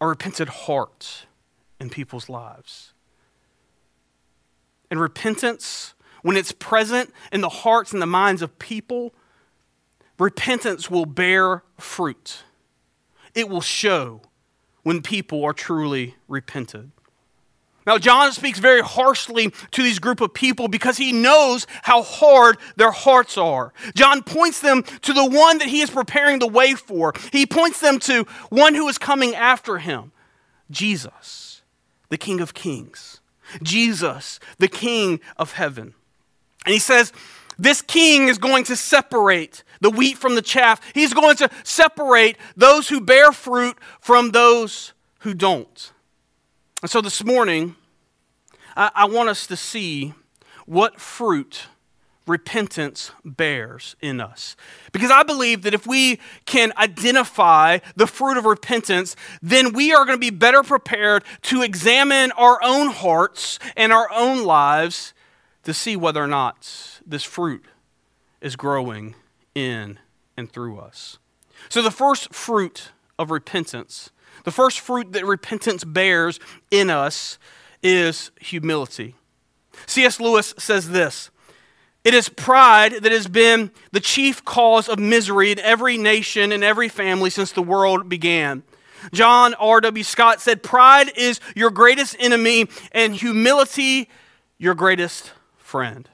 A 0.00 0.06
repentant 0.06 0.48
heart 0.48 1.26
in 1.80 1.90
people's 1.90 2.28
lives. 2.28 2.92
And 4.90 5.00
repentance, 5.00 5.94
when 6.22 6.36
it's 6.36 6.52
present 6.52 7.12
in 7.30 7.40
the 7.40 7.48
hearts 7.48 7.92
and 7.92 8.02
the 8.02 8.06
minds 8.06 8.42
of 8.42 8.58
people, 8.58 9.14
repentance 10.18 10.90
will 10.90 11.06
bear 11.06 11.62
fruit. 11.78 12.42
It 13.34 13.48
will 13.48 13.60
show 13.60 14.22
when 14.88 15.02
people 15.02 15.44
are 15.44 15.52
truly 15.52 16.14
repented. 16.28 16.90
Now, 17.86 17.98
John 17.98 18.32
speaks 18.32 18.58
very 18.58 18.80
harshly 18.80 19.52
to 19.72 19.82
these 19.82 19.98
group 19.98 20.22
of 20.22 20.32
people 20.32 20.66
because 20.66 20.96
he 20.96 21.12
knows 21.12 21.66
how 21.82 22.00
hard 22.00 22.56
their 22.76 22.90
hearts 22.90 23.36
are. 23.36 23.74
John 23.94 24.22
points 24.22 24.62
them 24.62 24.84
to 25.02 25.12
the 25.12 25.26
one 25.26 25.58
that 25.58 25.68
he 25.68 25.82
is 25.82 25.90
preparing 25.90 26.38
the 26.38 26.46
way 26.46 26.72
for. 26.72 27.12
He 27.32 27.44
points 27.44 27.80
them 27.80 27.98
to 27.98 28.24
one 28.48 28.74
who 28.74 28.88
is 28.88 28.96
coming 28.96 29.34
after 29.34 29.76
him 29.76 30.10
Jesus, 30.70 31.60
the 32.08 32.16
King 32.16 32.40
of 32.40 32.54
Kings, 32.54 33.20
Jesus, 33.62 34.40
the 34.56 34.68
King 34.68 35.20
of 35.36 35.52
Heaven. 35.52 35.92
And 36.64 36.72
he 36.72 36.80
says, 36.80 37.12
This 37.58 37.82
King 37.82 38.28
is 38.28 38.38
going 38.38 38.64
to 38.64 38.76
separate 38.76 39.64
the 39.80 39.90
wheat 39.90 40.16
from 40.16 40.34
the 40.34 40.42
chaff. 40.42 40.80
He's 40.94 41.12
going 41.12 41.36
to 41.36 41.50
separate 41.64 42.38
those 42.56 42.88
who 42.88 43.00
bear 43.00 43.32
fruit 43.32 43.76
from 44.00 44.30
those 44.30 44.92
who 45.20 45.34
don't. 45.34 45.92
And 46.82 46.90
so 46.90 47.00
this 47.00 47.24
morning, 47.24 47.74
I, 48.76 48.90
I 48.94 49.04
want 49.06 49.28
us 49.28 49.46
to 49.48 49.56
see 49.56 50.14
what 50.66 51.00
fruit 51.00 51.66
repentance 52.28 53.10
bears 53.24 53.96
in 54.00 54.20
us. 54.20 54.54
Because 54.92 55.10
I 55.10 55.22
believe 55.22 55.62
that 55.62 55.74
if 55.74 55.86
we 55.86 56.20
can 56.44 56.72
identify 56.76 57.78
the 57.96 58.06
fruit 58.06 58.36
of 58.36 58.44
repentance, 58.44 59.16
then 59.42 59.72
we 59.72 59.92
are 59.92 60.04
going 60.04 60.16
to 60.16 60.20
be 60.20 60.30
better 60.30 60.62
prepared 60.62 61.24
to 61.42 61.62
examine 61.62 62.30
our 62.32 62.62
own 62.62 62.90
hearts 62.90 63.58
and 63.76 63.92
our 63.92 64.08
own 64.12 64.44
lives 64.44 65.14
to 65.68 65.74
see 65.74 65.96
whether 65.96 66.24
or 66.24 66.26
not 66.26 66.98
this 67.06 67.24
fruit 67.24 67.66
is 68.40 68.56
growing 68.56 69.14
in 69.54 69.98
and 70.34 70.50
through 70.50 70.78
us. 70.78 71.18
So, 71.68 71.82
the 71.82 71.90
first 71.90 72.32
fruit 72.32 72.92
of 73.18 73.30
repentance, 73.30 74.08
the 74.44 74.50
first 74.50 74.80
fruit 74.80 75.12
that 75.12 75.26
repentance 75.26 75.84
bears 75.84 76.40
in 76.70 76.88
us 76.88 77.38
is 77.82 78.30
humility. 78.40 79.14
C.S. 79.84 80.18
Lewis 80.18 80.54
says 80.56 80.88
this 80.88 81.30
It 82.02 82.14
is 82.14 82.30
pride 82.30 83.02
that 83.02 83.12
has 83.12 83.26
been 83.26 83.70
the 83.92 84.00
chief 84.00 84.42
cause 84.46 84.88
of 84.88 84.98
misery 84.98 85.52
in 85.52 85.58
every 85.58 85.98
nation 85.98 86.50
and 86.50 86.64
every 86.64 86.88
family 86.88 87.28
since 87.28 87.52
the 87.52 87.62
world 87.62 88.08
began. 88.08 88.62
John 89.12 89.52
R.W. 89.52 90.02
Stott 90.02 90.40
said, 90.40 90.62
Pride 90.62 91.12
is 91.14 91.40
your 91.54 91.70
greatest 91.70 92.16
enemy, 92.18 92.68
and 92.92 93.14
humility 93.14 94.08
your 94.56 94.74
greatest 94.74 95.32
friend. 95.68 96.08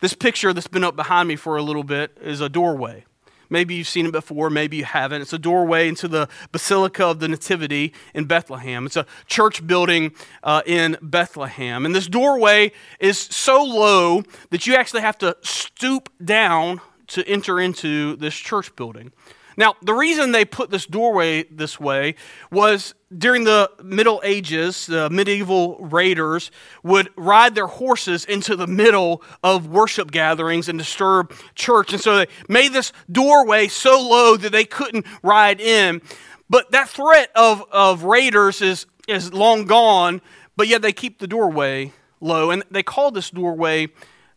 This 0.00 0.12
picture 0.12 0.52
that's 0.52 0.66
been 0.66 0.82
up 0.82 0.96
behind 0.96 1.28
me 1.28 1.36
for 1.36 1.56
a 1.56 1.62
little 1.62 1.84
bit 1.84 2.18
is 2.20 2.40
a 2.40 2.48
doorway. 2.48 3.04
Maybe 3.48 3.76
you've 3.76 3.86
seen 3.86 4.06
it 4.06 4.12
before, 4.12 4.50
maybe 4.50 4.78
you 4.78 4.84
haven't. 4.84 5.22
It's 5.22 5.32
a 5.32 5.38
doorway 5.38 5.86
into 5.86 6.08
the 6.08 6.28
Basilica 6.50 7.06
of 7.06 7.20
the 7.20 7.28
Nativity 7.28 7.94
in 8.12 8.24
Bethlehem. 8.24 8.86
It's 8.86 8.96
a 8.96 9.06
church 9.28 9.64
building 9.64 10.12
uh, 10.42 10.62
in 10.66 10.96
Bethlehem. 11.00 11.86
And 11.86 11.94
this 11.94 12.08
doorway 12.08 12.72
is 12.98 13.20
so 13.20 13.62
low 13.62 14.24
that 14.50 14.66
you 14.66 14.74
actually 14.74 15.02
have 15.02 15.18
to 15.18 15.36
stoop 15.42 16.08
down 16.24 16.80
to 17.06 17.24
enter 17.28 17.60
into 17.60 18.16
this 18.16 18.34
church 18.34 18.74
building. 18.74 19.12
Now, 19.56 19.74
the 19.80 19.94
reason 19.94 20.32
they 20.32 20.44
put 20.44 20.70
this 20.70 20.84
doorway 20.84 21.44
this 21.44 21.80
way 21.80 22.16
was 22.50 22.94
during 23.16 23.44
the 23.44 23.70
Middle 23.82 24.20
Ages, 24.22 24.86
the 24.86 25.08
medieval 25.08 25.78
raiders 25.78 26.50
would 26.82 27.08
ride 27.16 27.54
their 27.54 27.66
horses 27.66 28.24
into 28.26 28.54
the 28.54 28.66
middle 28.66 29.22
of 29.42 29.68
worship 29.68 30.10
gatherings 30.10 30.68
and 30.68 30.78
disturb 30.78 31.32
church. 31.54 31.92
And 31.92 32.02
so 32.02 32.16
they 32.16 32.26
made 32.48 32.72
this 32.72 32.92
doorway 33.10 33.68
so 33.68 34.00
low 34.00 34.36
that 34.36 34.52
they 34.52 34.64
couldn't 34.64 35.06
ride 35.22 35.60
in. 35.60 36.02
But 36.50 36.70
that 36.72 36.88
threat 36.88 37.30
of, 37.34 37.64
of 37.72 38.04
raiders 38.04 38.60
is, 38.60 38.86
is 39.08 39.32
long 39.32 39.64
gone, 39.64 40.20
but 40.56 40.68
yet 40.68 40.82
they 40.82 40.92
keep 40.92 41.18
the 41.18 41.26
doorway 41.26 41.92
low. 42.20 42.50
And 42.50 42.62
they 42.70 42.82
call 42.82 43.10
this 43.10 43.30
doorway 43.30 43.88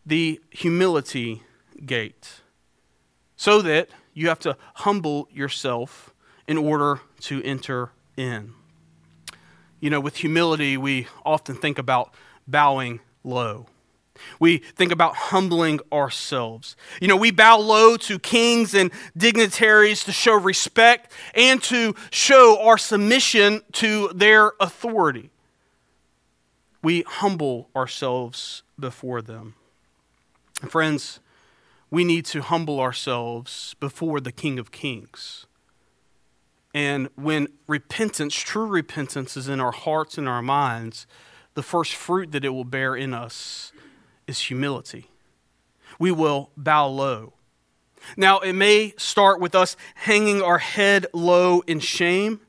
the 0.06 0.40
humility 0.50 1.42
gate. 1.84 2.40
So 3.36 3.60
that 3.62 3.90
you 4.14 4.28
have 4.28 4.38
to 4.40 4.56
humble 4.74 5.28
yourself 5.32 6.12
in 6.46 6.58
order 6.58 7.00
to 7.20 7.42
enter 7.42 7.90
in. 8.16 8.52
You 9.80 9.90
know, 9.90 10.00
with 10.00 10.16
humility, 10.16 10.76
we 10.76 11.06
often 11.24 11.54
think 11.54 11.78
about 11.78 12.14
bowing 12.46 13.00
low. 13.24 13.66
We 14.38 14.58
think 14.58 14.92
about 14.92 15.16
humbling 15.16 15.80
ourselves. 15.92 16.76
You 17.00 17.08
know, 17.08 17.16
we 17.16 17.30
bow 17.30 17.58
low 17.58 17.96
to 17.98 18.18
kings 18.18 18.74
and 18.74 18.90
dignitaries 19.16 20.04
to 20.04 20.12
show 20.12 20.34
respect 20.34 21.12
and 21.34 21.62
to 21.64 21.94
show 22.10 22.60
our 22.62 22.76
submission 22.78 23.62
to 23.72 24.10
their 24.14 24.52
authority. 24.60 25.30
We 26.82 27.02
humble 27.02 27.68
ourselves 27.74 28.62
before 28.78 29.22
them. 29.22 29.54
friends, 30.68 31.20
we 31.90 32.04
need 32.04 32.24
to 32.26 32.40
humble 32.42 32.80
ourselves 32.80 33.74
before 33.80 34.20
the 34.20 34.32
King 34.32 34.58
of 34.58 34.70
Kings. 34.70 35.46
And 36.72 37.08
when 37.16 37.48
repentance, 37.66 38.34
true 38.34 38.66
repentance, 38.66 39.36
is 39.36 39.48
in 39.48 39.60
our 39.60 39.72
hearts 39.72 40.16
and 40.16 40.28
our 40.28 40.42
minds, 40.42 41.06
the 41.54 41.62
first 41.62 41.94
fruit 41.94 42.30
that 42.30 42.44
it 42.44 42.50
will 42.50 42.64
bear 42.64 42.94
in 42.94 43.12
us 43.12 43.72
is 44.28 44.38
humility. 44.38 45.10
We 45.98 46.12
will 46.12 46.50
bow 46.56 46.86
low. 46.86 47.32
Now, 48.16 48.38
it 48.38 48.52
may 48.52 48.94
start 48.96 49.40
with 49.40 49.54
us 49.54 49.76
hanging 49.94 50.40
our 50.40 50.58
head 50.58 51.06
low 51.12 51.60
in 51.66 51.80
shame, 51.80 52.40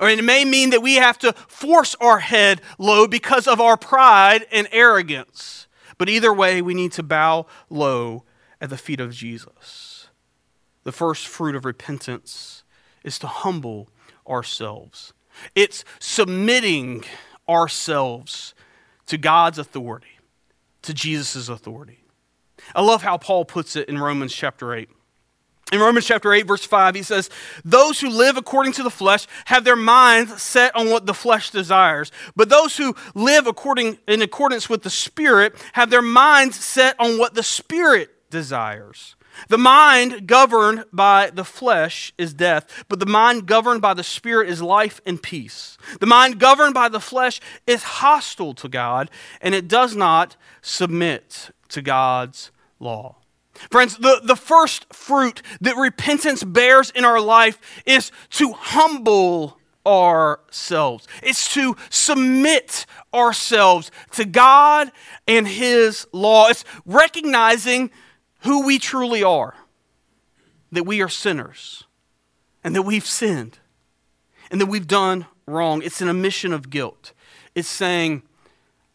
or 0.00 0.10
it 0.10 0.22
may 0.24 0.44
mean 0.44 0.70
that 0.70 0.82
we 0.82 0.96
have 0.96 1.18
to 1.18 1.32
force 1.32 1.94
our 2.00 2.18
head 2.18 2.60
low 2.78 3.06
because 3.06 3.46
of 3.46 3.60
our 3.60 3.76
pride 3.76 4.46
and 4.50 4.66
arrogance. 4.72 5.68
But 5.96 6.08
either 6.08 6.34
way, 6.34 6.60
we 6.60 6.74
need 6.74 6.92
to 6.92 7.02
bow 7.04 7.46
low 7.70 8.24
at 8.64 8.70
the 8.70 8.78
feet 8.78 8.98
of 8.98 9.12
Jesus. 9.12 10.08
The 10.84 10.92
first 10.92 11.28
fruit 11.28 11.54
of 11.54 11.66
repentance 11.66 12.64
is 13.04 13.18
to 13.18 13.26
humble 13.26 13.90
ourselves, 14.26 15.12
it's 15.54 15.84
submitting 15.98 17.04
ourselves 17.46 18.54
to 19.04 19.18
God's 19.18 19.58
authority, 19.58 20.18
to 20.80 20.94
Jesus' 20.94 21.50
authority. 21.50 22.04
I 22.74 22.80
love 22.80 23.02
how 23.02 23.18
Paul 23.18 23.44
puts 23.44 23.76
it 23.76 23.86
in 23.90 23.98
Romans 23.98 24.34
chapter 24.34 24.74
8. 24.74 24.88
In 25.70 25.80
Romans 25.80 26.06
chapter 26.06 26.32
8, 26.32 26.46
verse 26.46 26.64
5, 26.64 26.94
he 26.94 27.02
says, 27.02 27.28
Those 27.66 28.00
who 28.00 28.08
live 28.08 28.38
according 28.38 28.72
to 28.74 28.82
the 28.82 28.90
flesh 28.90 29.26
have 29.46 29.64
their 29.64 29.76
minds 29.76 30.40
set 30.40 30.74
on 30.74 30.88
what 30.88 31.04
the 31.04 31.12
flesh 31.12 31.50
desires. 31.50 32.12
But 32.34 32.48
those 32.48 32.78
who 32.78 32.94
live 33.14 33.46
according, 33.46 33.98
in 34.08 34.22
accordance 34.22 34.70
with 34.70 34.82
the 34.82 34.90
Spirit 34.90 35.54
have 35.74 35.90
their 35.90 36.00
minds 36.00 36.56
set 36.64 36.98
on 36.98 37.18
what 37.18 37.34
the 37.34 37.42
Spirit 37.42 38.13
desires. 38.34 39.14
The 39.48 39.58
mind 39.58 40.26
governed 40.26 40.84
by 40.92 41.30
the 41.30 41.44
flesh 41.44 42.12
is 42.18 42.34
death, 42.34 42.84
but 42.88 42.98
the 42.98 43.06
mind 43.06 43.46
governed 43.46 43.80
by 43.80 43.94
the 43.94 44.02
Spirit 44.02 44.48
is 44.48 44.60
life 44.60 45.00
and 45.06 45.22
peace. 45.22 45.78
The 46.00 46.06
mind 46.06 46.40
governed 46.40 46.74
by 46.74 46.88
the 46.88 47.00
flesh 47.00 47.40
is 47.64 47.84
hostile 47.84 48.54
to 48.54 48.68
God, 48.68 49.08
and 49.40 49.54
it 49.54 49.68
does 49.68 49.94
not 49.94 50.36
submit 50.62 51.50
to 51.68 51.80
God's 51.80 52.50
law. 52.80 53.16
Friends, 53.70 53.98
the, 53.98 54.20
the 54.22 54.36
first 54.36 54.92
fruit 54.92 55.40
that 55.60 55.76
repentance 55.76 56.42
bears 56.42 56.90
in 56.90 57.04
our 57.04 57.20
life 57.20 57.58
is 57.86 58.10
to 58.30 58.52
humble 58.52 59.58
ourselves. 59.86 61.06
It's 61.22 61.52
to 61.54 61.76
submit 61.88 62.86
ourselves 63.12 63.92
to 64.12 64.24
God 64.24 64.90
and 65.28 65.46
His 65.46 66.06
law. 66.12 66.48
It's 66.48 66.64
recognizing 66.84 67.90
who 68.44 68.64
we 68.64 68.78
truly 68.78 69.22
are 69.22 69.54
that 70.70 70.84
we 70.84 71.02
are 71.02 71.08
sinners 71.08 71.84
and 72.62 72.74
that 72.74 72.82
we've 72.82 73.06
sinned 73.06 73.58
and 74.50 74.60
that 74.60 74.66
we've 74.66 74.86
done 74.86 75.26
wrong. 75.46 75.82
It's 75.82 76.00
an 76.00 76.08
admission 76.08 76.52
of 76.52 76.70
guilt. 76.70 77.12
It's 77.54 77.68
saying, 77.68 78.22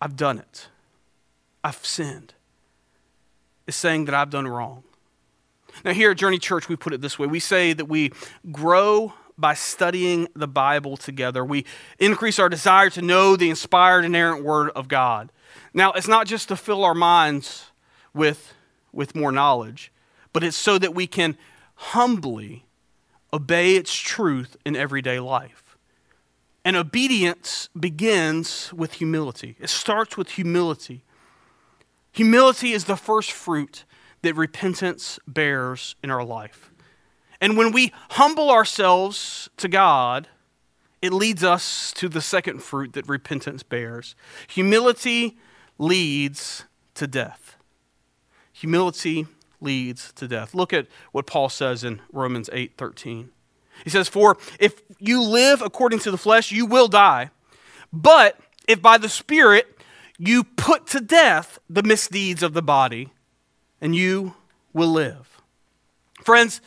I've 0.01 0.15
done 0.15 0.39
it, 0.39 0.67
I've 1.63 1.85
sinned. 1.85 2.33
It's 3.67 3.77
saying 3.77 4.05
that 4.05 4.15
I've 4.15 4.29
done 4.29 4.47
wrong. 4.47 4.83
Now, 5.85 5.93
here 5.93 6.11
at 6.11 6.17
Journey 6.17 6.39
Church, 6.39 6.67
we 6.67 6.75
put 6.75 6.93
it 6.93 7.01
this 7.01 7.19
way 7.19 7.27
we 7.27 7.39
say 7.39 7.73
that 7.73 7.85
we 7.85 8.11
grow 8.51 9.13
by 9.37 9.53
studying 9.53 10.27
the 10.35 10.47
Bible 10.47 10.97
together. 10.97 11.45
We 11.45 11.65
increase 11.97 12.39
our 12.39 12.49
desire 12.49 12.89
to 12.89 13.01
know 13.01 13.35
the 13.35 13.49
inspired, 13.49 14.03
inerrant 14.03 14.43
Word 14.43 14.71
of 14.71 14.87
God. 14.87 15.31
Now, 15.73 15.91
it's 15.93 16.07
not 16.07 16.27
just 16.27 16.49
to 16.49 16.57
fill 16.57 16.83
our 16.83 16.95
minds 16.95 17.71
with 18.13 18.53
with 18.91 19.15
more 19.15 19.31
knowledge, 19.31 19.91
but 20.33 20.43
it's 20.43 20.57
so 20.57 20.77
that 20.77 20.95
we 20.95 21.07
can 21.07 21.37
humbly 21.75 22.65
obey 23.33 23.75
its 23.75 23.93
truth 23.95 24.57
in 24.65 24.75
everyday 24.75 25.19
life. 25.19 25.77
And 26.65 26.75
obedience 26.75 27.69
begins 27.79 28.73
with 28.73 28.93
humility. 28.93 29.55
It 29.59 29.69
starts 29.69 30.17
with 30.17 30.31
humility. 30.31 31.03
Humility 32.11 32.73
is 32.73 32.85
the 32.85 32.97
first 32.97 33.31
fruit 33.31 33.85
that 34.21 34.35
repentance 34.35 35.19
bears 35.25 35.95
in 36.03 36.11
our 36.11 36.23
life. 36.23 36.71
And 37.39 37.55
when 37.55 37.71
we 37.71 37.93
humble 38.11 38.51
ourselves 38.51 39.49
to 39.57 39.69
God, 39.69 40.27
it 41.01 41.13
leads 41.13 41.43
us 41.43 41.93
to 41.93 42.09
the 42.09 42.21
second 42.21 42.61
fruit 42.61 42.93
that 42.93 43.07
repentance 43.07 43.63
bears. 43.63 44.15
Humility 44.49 45.37
leads 45.77 46.65
to 46.95 47.07
death. 47.07 47.55
Humility 48.59 49.25
leads 49.61 50.11
to 50.13 50.27
death. 50.27 50.53
Look 50.53 50.73
at 50.73 50.87
what 51.13 51.25
Paul 51.25 51.47
says 51.47 51.85
in 51.85 52.01
Romans 52.11 52.49
8 52.51 52.73
13. 52.77 53.29
He 53.85 53.89
says, 53.89 54.09
For 54.09 54.37
if 54.59 54.81
you 54.99 55.21
live 55.21 55.61
according 55.61 55.99
to 55.99 56.11
the 56.11 56.17
flesh, 56.17 56.51
you 56.51 56.65
will 56.65 56.89
die. 56.89 57.29
But 57.93 58.37
if 58.67 58.81
by 58.81 58.97
the 58.97 59.07
Spirit 59.07 59.79
you 60.17 60.43
put 60.43 60.87
to 60.87 60.99
death 60.99 61.57
the 61.69 61.83
misdeeds 61.83 62.43
of 62.43 62.53
the 62.53 62.61
body, 62.61 63.13
and 63.79 63.95
you 63.95 64.35
will 64.73 64.91
live. 64.91 65.41
Friends, 66.21 66.59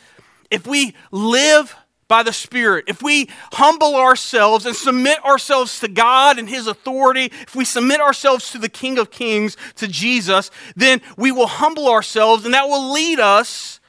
if 0.49 0.65
we 0.65 0.95
live 1.11 1.75
by 2.07 2.23
the 2.23 2.33
Spirit, 2.33 2.85
if 2.87 3.01
we 3.01 3.29
humble 3.53 3.95
ourselves 3.95 4.65
and 4.65 4.75
submit 4.75 5.23
ourselves 5.25 5.79
to 5.79 5.87
God 5.87 6.37
and 6.37 6.49
His 6.49 6.67
authority, 6.67 7.25
if 7.25 7.55
we 7.55 7.65
submit 7.65 8.01
ourselves 8.01 8.51
to 8.51 8.57
the 8.57 8.69
King 8.69 8.97
of 8.97 9.11
Kings, 9.11 9.57
to 9.75 9.87
Jesus, 9.87 10.51
then 10.75 11.01
we 11.17 11.31
will 11.31 11.47
humble 11.47 11.87
ourselves 11.87 12.45
and 12.45 12.53
that 12.53 12.67
will 12.67 12.91
lead 12.91 13.19
us 13.19 13.79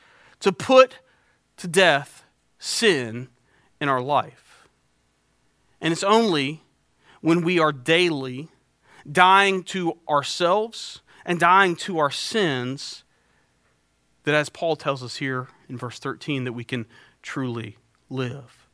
to 0.41 0.53
put 0.53 0.99
to 1.57 1.69
death 1.69 2.25
sin 2.59 3.29
in 3.81 3.89
our 3.89 4.01
life. 4.01 4.69
And 5.81 5.93
it's 5.93 6.05
only 6.05 6.63
when 7.21 7.43
we 7.43 7.59
are 7.59 7.73
daily 7.73 8.49
dying 9.11 9.63
to 9.65 9.99
ourselves 10.09 11.03
and 11.27 11.39
dying 11.39 11.77
to 11.77 11.99
our 11.99 12.11
sins 12.11 13.05
that, 14.25 14.35
as 14.35 14.49
Paul 14.49 14.77
tells 14.77 15.03
us 15.03 15.17
here 15.17 15.49
in 15.69 15.77
verse 15.77 15.99
13, 15.99 16.45
that 16.45 16.53
we 16.53 16.65
can 16.65 16.87
truly 17.23 17.77
live. 18.15 18.69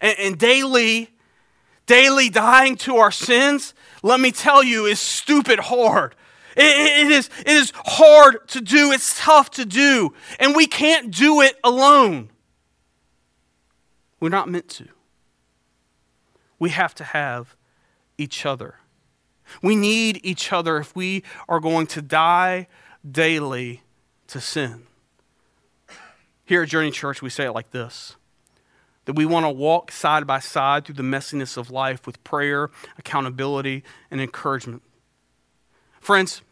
And, 0.00 0.16
and 0.18 0.38
daily, 0.38 1.10
daily 1.86 2.30
dying 2.30 2.76
to 2.76 2.96
our 2.96 3.10
sins, 3.10 3.74
let 4.02 4.20
me 4.20 4.32
tell 4.32 4.62
you, 4.62 4.86
is 4.86 5.00
stupid 5.00 5.58
hard. 5.58 6.14
It, 6.56 7.06
it, 7.06 7.10
is, 7.10 7.28
it 7.40 7.48
is 7.48 7.72
hard 7.74 8.48
to 8.48 8.60
do, 8.60 8.92
it's 8.92 9.18
tough 9.20 9.50
to 9.52 9.64
do, 9.64 10.14
and 10.38 10.54
we 10.54 10.66
can't 10.66 11.10
do 11.10 11.40
it 11.40 11.56
alone. 11.64 12.30
We're 14.20 14.28
not 14.28 14.48
meant 14.48 14.68
to. 14.70 14.88
We 16.58 16.70
have 16.70 16.94
to 16.94 17.04
have 17.04 17.56
each 18.16 18.46
other. 18.46 18.76
We 19.62 19.76
need 19.76 20.20
each 20.22 20.52
other 20.52 20.78
if 20.78 20.94
we 20.96 21.24
are 21.48 21.60
going 21.60 21.86
to 21.88 22.00
die 22.00 22.68
daily 23.08 23.82
to 24.28 24.40
sin. 24.40 24.86
Here 26.44 26.62
at 26.62 26.68
Journey 26.68 26.90
Church, 26.90 27.20
we 27.20 27.30
say 27.30 27.46
it 27.46 27.52
like 27.52 27.70
this 27.70 28.16
that 29.04 29.14
we 29.14 29.26
want 29.26 29.44
to 29.44 29.50
walk 29.50 29.92
side 29.92 30.26
by 30.26 30.38
side 30.38 30.84
through 30.84 30.94
the 30.94 31.02
messiness 31.02 31.56
of 31.56 31.70
life 31.70 32.06
with 32.06 32.22
prayer, 32.24 32.70
accountability, 32.98 33.82
and 34.10 34.20
encouragement. 34.20 34.82
Friends, 36.00 36.42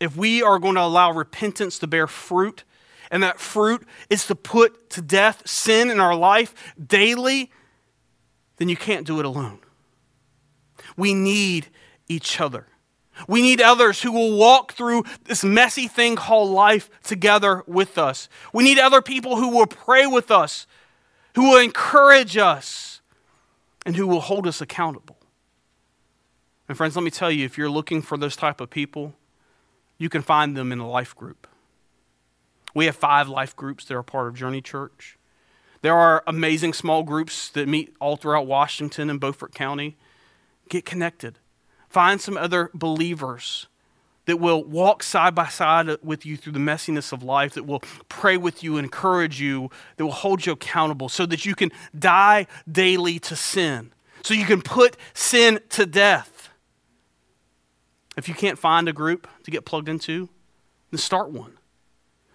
if 0.00 0.16
we 0.16 0.42
are 0.42 0.58
going 0.58 0.74
to 0.74 0.82
allow 0.82 1.12
repentance 1.12 1.78
to 1.78 1.86
bear 1.86 2.06
fruit, 2.06 2.64
and 3.10 3.22
that 3.22 3.38
fruit 3.38 3.86
is 4.10 4.26
to 4.26 4.34
put 4.34 4.90
to 4.90 5.00
death 5.00 5.46
sin 5.48 5.90
in 5.90 6.00
our 6.00 6.16
life 6.16 6.74
daily, 6.84 7.50
then 8.56 8.68
you 8.68 8.76
can't 8.76 9.06
do 9.06 9.20
it 9.20 9.24
alone. 9.24 9.58
We 10.96 11.14
need 11.14 11.68
each 12.08 12.40
other. 12.40 12.66
We 13.28 13.42
need 13.42 13.60
others 13.60 14.02
who 14.02 14.10
will 14.10 14.36
walk 14.36 14.72
through 14.72 15.04
this 15.24 15.44
messy 15.44 15.86
thing 15.86 16.16
called 16.16 16.50
life 16.50 16.90
together 17.02 17.62
with 17.66 17.96
us. 17.98 18.28
We 18.52 18.64
need 18.64 18.78
other 18.78 19.00
people 19.00 19.36
who 19.36 19.48
will 19.48 19.66
pray 19.66 20.06
with 20.06 20.30
us, 20.30 20.66
who 21.34 21.50
will 21.50 21.60
encourage 21.60 22.36
us, 22.36 23.00
and 23.86 23.96
who 23.96 24.06
will 24.06 24.20
hold 24.20 24.46
us 24.46 24.60
accountable. 24.60 25.18
And 26.68 26.76
friends, 26.76 26.96
let 26.96 27.02
me 27.04 27.10
tell 27.10 27.30
you, 27.30 27.44
if 27.44 27.58
you're 27.58 27.70
looking 27.70 28.00
for 28.00 28.16
those 28.16 28.36
type 28.36 28.60
of 28.60 28.70
people, 28.70 29.14
you 29.98 30.08
can 30.08 30.22
find 30.22 30.56
them 30.56 30.72
in 30.72 30.78
a 30.78 30.88
life 30.88 31.14
group. 31.14 31.46
We 32.74 32.86
have 32.86 32.96
five 32.96 33.28
life 33.28 33.54
groups 33.54 33.84
that 33.84 33.94
are 33.94 34.02
part 34.02 34.28
of 34.28 34.34
Journey 34.34 34.62
Church. 34.62 35.18
There 35.82 35.94
are 35.94 36.24
amazing 36.26 36.72
small 36.72 37.02
groups 37.02 37.50
that 37.50 37.68
meet 37.68 37.94
all 38.00 38.16
throughout 38.16 38.46
Washington 38.46 39.10
and 39.10 39.20
Beaufort 39.20 39.54
County. 39.54 39.96
Get 40.68 40.86
connected. 40.86 41.38
Find 41.88 42.20
some 42.20 42.38
other 42.38 42.70
believers 42.72 43.66
that 44.26 44.38
will 44.38 44.64
walk 44.64 45.02
side 45.02 45.34
by 45.34 45.48
side 45.48 45.88
with 46.02 46.24
you 46.24 46.36
through 46.36 46.52
the 46.52 46.58
messiness 46.58 47.12
of 47.12 47.22
life, 47.22 47.54
that 47.54 47.64
will 47.64 47.82
pray 48.08 48.36
with 48.36 48.62
you, 48.62 48.76
encourage 48.76 49.40
you, 49.40 49.70
that 49.96 50.04
will 50.04 50.12
hold 50.12 50.46
you 50.46 50.52
accountable 50.52 51.08
so 51.08 51.26
that 51.26 51.44
you 51.44 51.54
can 51.54 51.70
die 51.98 52.46
daily 52.70 53.18
to 53.18 53.36
sin, 53.36 53.92
so 54.22 54.34
you 54.34 54.46
can 54.46 54.62
put 54.62 54.96
sin 55.12 55.60
to 55.70 55.84
death. 55.84 56.50
If 58.16 58.28
you 58.28 58.34
can't 58.34 58.58
find 58.58 58.88
a 58.88 58.92
group 58.92 59.26
to 59.42 59.50
get 59.50 59.64
plugged 59.64 59.88
into, 59.88 60.28
then 60.90 60.98
start 60.98 61.30
one. 61.30 61.58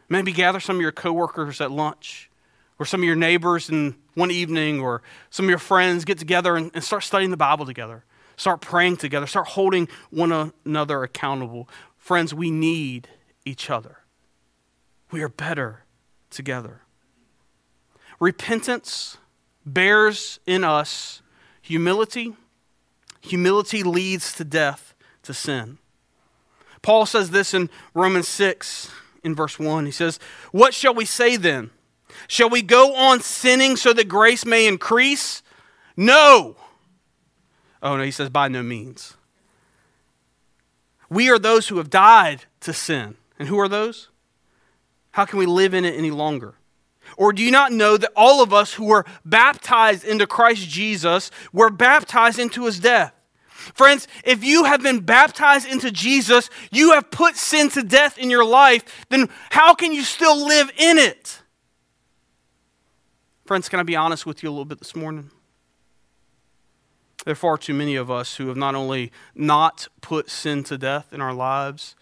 Maybe 0.10 0.32
gather 0.32 0.60
some 0.60 0.76
of 0.76 0.82
your 0.82 0.92
coworkers 0.92 1.62
at 1.62 1.72
lunch, 1.72 2.30
or 2.78 2.86
some 2.86 3.02
of 3.02 3.06
your 3.06 3.16
neighbors 3.16 3.70
in 3.70 3.96
one 4.14 4.32
evening, 4.32 4.80
or 4.80 5.02
some 5.30 5.46
of 5.46 5.50
your 5.50 5.60
friends 5.60 6.06
get 6.06 6.18
together 6.18 6.56
and, 6.56 6.72
and 6.74 6.84
start 6.84 7.04
studying 7.04 7.32
the 7.32 7.38
Bible 7.38 7.66
together. 7.66 8.04
Start 8.40 8.62
praying 8.62 8.96
together. 8.96 9.28
Start 9.28 9.50
holding 9.50 9.90
one 10.12 10.54
another 10.66 11.04
accountable. 11.04 11.68
Friends, 11.98 12.34
we 12.34 12.50
need 12.50 13.10
each 13.44 13.70
other. 13.70 13.98
We 15.12 15.22
are 15.22 15.28
better 15.28 15.84
together. 16.30 16.84
Repentance 18.18 19.18
bears 19.66 20.40
in 20.46 20.64
us 20.64 21.22
humility. 21.62 22.34
Humility 23.20 23.84
leads 23.84 24.32
to 24.32 24.46
death, 24.46 24.94
to 25.24 25.34
sin. 25.34 25.78
Paul 26.82 27.06
says 27.06 27.32
this 27.32 27.54
in 27.54 27.70
Romans 27.94 28.30
6 28.30 28.90
in 29.22 29.36
verse 29.36 29.60
1. 29.60 29.86
He 29.86 29.92
says, 29.92 30.18
What 30.54 30.74
shall 30.74 30.94
we 30.94 31.04
say 31.04 31.36
then? 31.36 31.72
Shall 32.30 32.50
we 32.50 32.62
go 32.62 32.96
on 32.96 33.20
sinning 33.20 33.76
so 33.76 33.92
that 33.92 34.08
grace 34.08 34.46
may 34.46 34.66
increase? 34.66 35.44
No. 35.98 36.56
Oh, 37.82 37.98
no, 37.98 38.04
he 38.04 38.12
says, 38.12 38.30
By 38.30 38.48
no 38.48 38.64
means. 38.64 39.16
We 41.10 41.30
are 41.30 41.40
those 41.40 41.68
who 41.68 41.78
have 41.78 41.90
died 41.90 42.46
to 42.62 42.74
sin. 42.74 43.16
And 43.40 43.48
who 43.48 43.58
are 43.60 43.70
those? 43.70 44.10
How 45.12 45.26
can 45.26 45.40
we 45.40 45.46
live 45.46 45.74
in 45.74 45.86
it 45.86 45.96
any 45.96 46.12
longer? 46.12 46.56
Or 47.18 47.34
do 47.34 47.42
you 47.42 47.52
not 47.52 47.72
know 47.72 47.98
that 47.98 48.12
all 48.16 48.44
of 48.44 48.54
us 48.54 48.74
who 48.74 48.86
were 48.86 49.06
baptized 49.26 50.04
into 50.04 50.28
Christ 50.28 50.68
Jesus 50.68 51.32
were 51.52 51.70
baptized 51.70 52.38
into 52.38 52.66
his 52.66 52.80
death? 52.80 53.14
Friends, 53.74 54.08
if 54.24 54.44
you 54.44 54.66
have 54.66 54.82
been 54.82 55.00
baptized 55.00 55.68
into 55.68 55.92
Jesus, 55.92 56.50
you 56.72 56.94
have 56.94 57.12
put 57.12 57.36
sin 57.36 57.70
to 57.70 57.84
death 57.84 58.18
in 58.18 58.30
your 58.30 58.46
life, 58.46 59.06
then 59.10 59.30
how 59.50 59.74
can 59.74 59.92
you 59.92 60.04
still 60.04 60.48
live 60.48 60.72
in 60.78 60.98
it? 60.98 61.42
Friends, 63.46 63.68
can 63.68 63.80
I 63.80 63.84
be 63.84 63.96
honest 63.96 64.26
with 64.26 64.44
you 64.44 64.50
a 64.50 64.52
little 64.52 64.66
bit 64.66 64.80
this 64.80 64.96
morning? 64.96 65.32
There 67.26 67.34
are 67.34 67.36
far 67.36 67.58
too 67.58 67.74
many 67.74 67.96
of 67.96 68.10
us 68.10 68.38
who 68.38 68.48
have 68.48 68.58
not 68.58 68.76
only 68.76 69.12
not 69.36 69.88
put 70.02 70.30
sin 70.30 70.64
to 70.66 70.78
death 70.78 71.12
in 71.14 71.22
our 71.22 71.34
lives, 71.34 71.96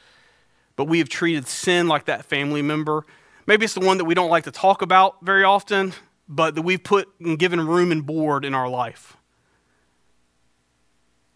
but 0.75 0.85
we 0.85 0.99
have 0.99 1.09
treated 1.09 1.47
sin 1.47 1.87
like 1.87 2.05
that 2.05 2.25
family 2.25 2.61
member. 2.61 3.05
Maybe 3.47 3.65
it's 3.65 3.73
the 3.73 3.79
one 3.79 3.97
that 3.97 4.05
we 4.05 4.13
don't 4.13 4.29
like 4.29 4.43
to 4.43 4.51
talk 4.51 4.81
about 4.81 5.15
very 5.23 5.43
often, 5.43 5.93
but 6.29 6.55
that 6.55 6.61
we've 6.61 6.83
put 6.83 7.09
and 7.19 7.39
given 7.39 7.65
room 7.65 7.91
and 7.91 8.05
board 8.05 8.45
in 8.45 8.53
our 8.53 8.69
life. 8.69 9.17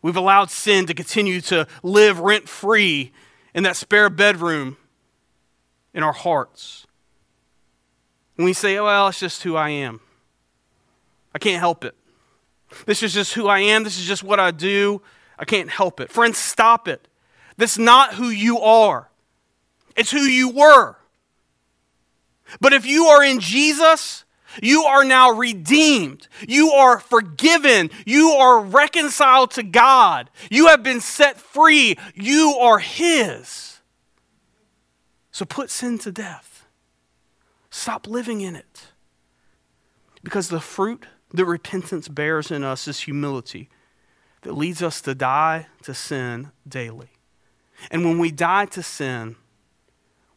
We've 0.01 0.17
allowed 0.17 0.51
sin 0.51 0.85
to 0.87 0.93
continue 0.93 1.41
to 1.41 1.67
live 1.83 2.19
rent 2.19 2.49
free 2.49 3.11
in 3.53 3.63
that 3.63 3.75
spare 3.75 4.09
bedroom 4.09 4.77
in 5.93 6.03
our 6.03 6.13
hearts. 6.13 6.85
And 8.37 8.45
we 8.45 8.53
say, 8.53 8.77
oh, 8.77 8.85
well, 8.85 9.07
it's 9.07 9.19
just 9.19 9.43
who 9.43 9.55
I 9.55 9.69
am. 9.69 10.01
I 11.33 11.39
can't 11.39 11.59
help 11.59 11.85
it. 11.85 11.95
This 12.85 13.03
is 13.03 13.13
just 13.13 13.33
who 13.33 13.47
I 13.47 13.59
am. 13.59 13.83
This 13.83 13.99
is 13.99 14.05
just 14.05 14.23
what 14.23 14.39
I 14.39 14.51
do. 14.51 15.01
I 15.37 15.45
can't 15.45 15.69
help 15.69 15.99
it. 15.99 16.11
Friends, 16.11 16.37
stop 16.37 16.87
it. 16.87 17.07
That's 17.57 17.77
not 17.77 18.15
who 18.15 18.29
you 18.29 18.59
are, 18.59 19.09
it's 19.95 20.11
who 20.11 20.21
you 20.21 20.49
were. 20.49 20.97
But 22.59 22.73
if 22.73 22.85
you 22.85 23.05
are 23.05 23.23
in 23.23 23.39
Jesus, 23.39 24.25
you 24.61 24.83
are 24.83 25.05
now 25.05 25.31
redeemed. 25.31 26.27
You 26.47 26.71
are 26.71 26.99
forgiven. 26.99 27.89
You 28.05 28.31
are 28.31 28.59
reconciled 28.59 29.51
to 29.51 29.63
God. 29.63 30.29
You 30.49 30.67
have 30.67 30.83
been 30.83 30.99
set 30.99 31.39
free. 31.39 31.97
You 32.13 32.57
are 32.59 32.79
His. 32.79 33.79
So 35.31 35.45
put 35.45 35.69
sin 35.69 35.97
to 35.99 36.11
death. 36.11 36.65
Stop 37.69 38.07
living 38.07 38.41
in 38.41 38.55
it. 38.55 38.87
Because 40.23 40.49
the 40.49 40.59
fruit 40.59 41.05
that 41.33 41.45
repentance 41.45 42.07
bears 42.07 42.51
in 42.51 42.63
us 42.63 42.87
is 42.87 43.01
humility 43.01 43.69
that 44.41 44.53
leads 44.53 44.81
us 44.81 45.01
to 45.01 45.15
die 45.15 45.67
to 45.83 45.93
sin 45.93 46.51
daily. 46.67 47.09
And 47.89 48.03
when 48.03 48.19
we 48.19 48.31
die 48.31 48.65
to 48.65 48.83
sin, 48.83 49.35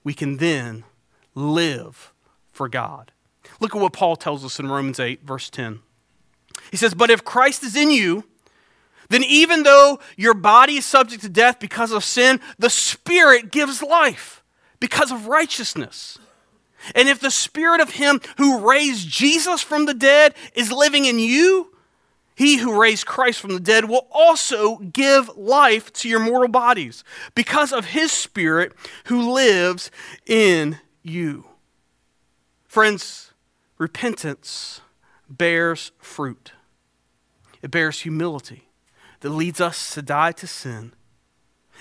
we 0.02 0.14
can 0.14 0.36
then 0.36 0.84
live 1.34 2.12
for 2.52 2.68
God. 2.68 3.12
Look 3.60 3.74
at 3.74 3.80
what 3.80 3.92
Paul 3.92 4.16
tells 4.16 4.44
us 4.44 4.58
in 4.58 4.68
Romans 4.68 5.00
8, 5.00 5.22
verse 5.24 5.50
10. 5.50 5.80
He 6.70 6.76
says, 6.76 6.94
But 6.94 7.10
if 7.10 7.24
Christ 7.24 7.62
is 7.62 7.76
in 7.76 7.90
you, 7.90 8.24
then 9.10 9.22
even 9.24 9.64
though 9.64 9.98
your 10.16 10.34
body 10.34 10.76
is 10.76 10.86
subject 10.86 11.22
to 11.22 11.28
death 11.28 11.60
because 11.60 11.92
of 11.92 12.04
sin, 12.04 12.40
the 12.58 12.70
Spirit 12.70 13.50
gives 13.50 13.82
life 13.82 14.42
because 14.80 15.12
of 15.12 15.26
righteousness. 15.26 16.18
And 16.94 17.08
if 17.08 17.20
the 17.20 17.30
Spirit 17.30 17.80
of 17.80 17.90
Him 17.90 18.20
who 18.36 18.68
raised 18.68 19.08
Jesus 19.08 19.62
from 19.62 19.86
the 19.86 19.94
dead 19.94 20.34
is 20.54 20.72
living 20.72 21.04
in 21.04 21.18
you, 21.18 21.74
he 22.34 22.56
who 22.56 22.80
raised 22.80 23.06
Christ 23.06 23.40
from 23.40 23.52
the 23.52 23.60
dead 23.60 23.84
will 23.84 24.08
also 24.10 24.78
give 24.78 25.36
life 25.36 25.92
to 25.94 26.08
your 26.08 26.18
mortal 26.18 26.48
bodies 26.48 27.04
because 27.34 27.72
of 27.72 27.86
His 27.86 28.10
Spirit 28.10 28.72
who 29.04 29.32
lives 29.32 29.90
in 30.26 30.78
you. 31.02 31.44
Friends, 32.66 33.32
repentance 33.78 34.80
bears 35.28 35.92
fruit. 35.98 36.52
It 37.62 37.70
bears 37.70 38.00
humility 38.00 38.68
that 39.20 39.30
leads 39.30 39.60
us 39.60 39.94
to 39.94 40.02
die 40.02 40.32
to 40.32 40.46
sin. 40.46 40.92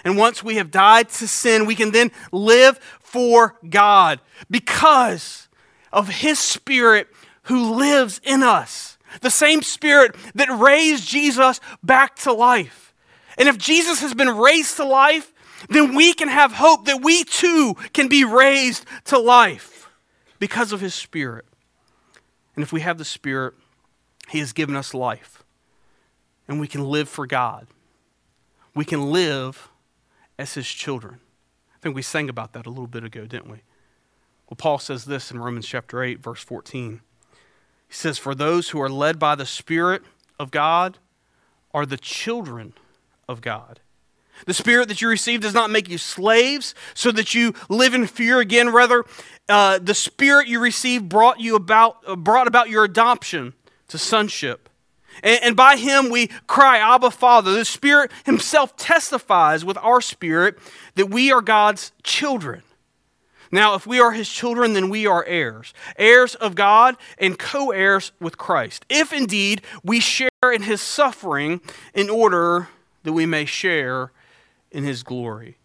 And 0.04 0.18
once 0.18 0.44
we 0.44 0.56
have 0.56 0.72
died 0.72 1.10
to 1.10 1.28
sin, 1.28 1.66
we 1.66 1.76
can 1.76 1.92
then 1.92 2.12
live 2.32 2.78
for 3.00 3.56
God 3.70 4.20
because 4.50 5.48
of 5.92 6.10
His 6.10 6.40
Spirit 6.40 7.08
who 7.44 7.76
lives 7.76 8.20
in 8.24 8.44
us. 8.44 8.98
The 9.22 9.30
same 9.30 9.62
Spirit 9.62 10.16
that 10.36 10.50
raised 10.50 11.08
Jesus 11.08 11.60
back 11.84 12.16
to 12.18 12.34
life. 12.34 12.94
And 13.38 13.48
if 13.48 13.58
Jesus 13.58 14.02
has 14.02 14.14
been 14.14 14.30
raised 14.30 14.78
to 14.78 14.86
life, 14.86 15.32
then 15.70 15.96
we 15.96 16.14
can 16.14 16.28
have 16.28 16.52
hope 16.52 16.86
that 16.86 17.02
we 17.02 17.24
too 17.24 17.76
can 17.94 18.08
be 18.08 18.26
raised 18.26 18.86
to 19.06 19.18
life 19.18 19.90
because 20.40 20.74
of 20.74 20.82
His 20.82 20.94
Spirit. 20.94 21.46
And 22.56 22.64
if 22.64 22.74
we 22.74 22.82
have 22.82 22.98
the 22.98 23.06
Spirit, 23.06 23.54
He 24.30 24.40
has 24.40 24.52
given 24.52 24.76
us 24.76 24.94
life. 24.94 25.44
And 26.48 26.60
we 26.60 26.68
can 26.68 26.84
live 26.84 27.08
for 27.08 27.26
God. 27.26 27.68
We 28.76 28.84
can 28.84 29.12
live 29.12 29.70
as 30.38 30.54
His 30.54 30.68
children. 30.68 31.20
I 31.76 31.80
think 31.80 31.96
we 31.96 32.02
sang 32.02 32.30
about 32.30 32.54
that 32.54 32.66
a 32.66 32.70
little 32.70 32.88
bit 32.88 33.04
ago, 33.04 33.26
didn't 33.26 33.50
we? 33.50 33.62
Well, 34.50 34.58
Paul 34.58 34.80
says 34.80 35.06
this 35.06 35.32
in 35.32 35.40
Romans 35.40 35.68
chapter 35.68 36.04
8, 36.04 36.20
verse 36.20 36.44
14. 36.44 37.02
He 37.88 37.94
says, 37.94 38.18
For 38.18 38.36
those 38.36 38.70
who 38.70 38.82
are 38.82 38.90
led 38.90 39.20
by 39.20 39.36
the 39.36 39.46
Spirit 39.46 40.04
of 40.40 40.52
God 40.52 40.98
are 41.74 41.86
the 41.86 41.98
children 41.98 42.74
of 43.28 43.42
God. 43.42 43.80
The 44.46 44.54
spirit 44.54 44.88
that 44.90 45.02
you 45.02 45.08
receive 45.08 45.42
does 45.42 45.54
not 45.54 45.70
make 45.70 45.88
you 45.88 45.98
slaves 45.98 46.76
so 46.94 47.12
that 47.12 47.34
you 47.34 47.54
live 47.70 47.94
in 47.94 48.08
fear 48.08 48.40
again. 48.40 48.70
Rather, 48.70 49.06
uh, 49.48 49.80
the 49.80 49.94
spirit 49.94 50.48
you 50.48 50.60
received 50.60 51.08
brought 51.08 51.40
you 51.40 51.56
about, 51.56 51.98
uh, 52.06 52.16
brought 52.16 52.48
about 52.48 52.70
your 52.70 52.84
adoption 52.84 53.54
to 53.88 53.98
sonship. 53.98 54.70
And, 55.22 55.56
by 55.56 55.78
him 55.78 56.10
we 56.10 56.28
cry, 56.48 56.78
Abba, 56.78 57.12
Father. 57.12 57.52
The 57.52 57.66
Spirit 57.66 58.12
himself 58.26 58.76
testifies 58.76 59.64
with 59.64 59.78
our 59.78 60.02
spirit 60.02 60.58
that 60.96 61.10
we 61.10 61.32
are 61.32 61.42
God's 61.42 61.92
children. 62.04 62.64
Now, 63.52 63.76
if 63.76 63.86
we 63.86 64.00
are 64.00 64.14
his 64.14 64.28
children, 64.28 64.74
then 64.74 64.90
we 64.90 65.06
are 65.06 65.24
heirs, 65.26 65.76
heirs 65.96 66.34
of 66.34 66.56
God 66.56 66.98
and 67.20 67.38
co 67.38 67.70
heirs 67.70 68.12
with 68.20 68.36
Christ. 68.36 68.84
If 68.90 69.14
indeed 69.14 69.62
we 69.84 70.00
share 70.00 70.30
in 70.52 70.64
his 70.64 70.82
suffering 70.82 71.62
in 71.94 72.10
order 72.10 72.70
that 73.04 73.14
we 73.14 73.28
may 73.28 73.46
share 73.46 74.12
in 74.72 74.84
his 74.84 75.04
glory. 75.04 75.58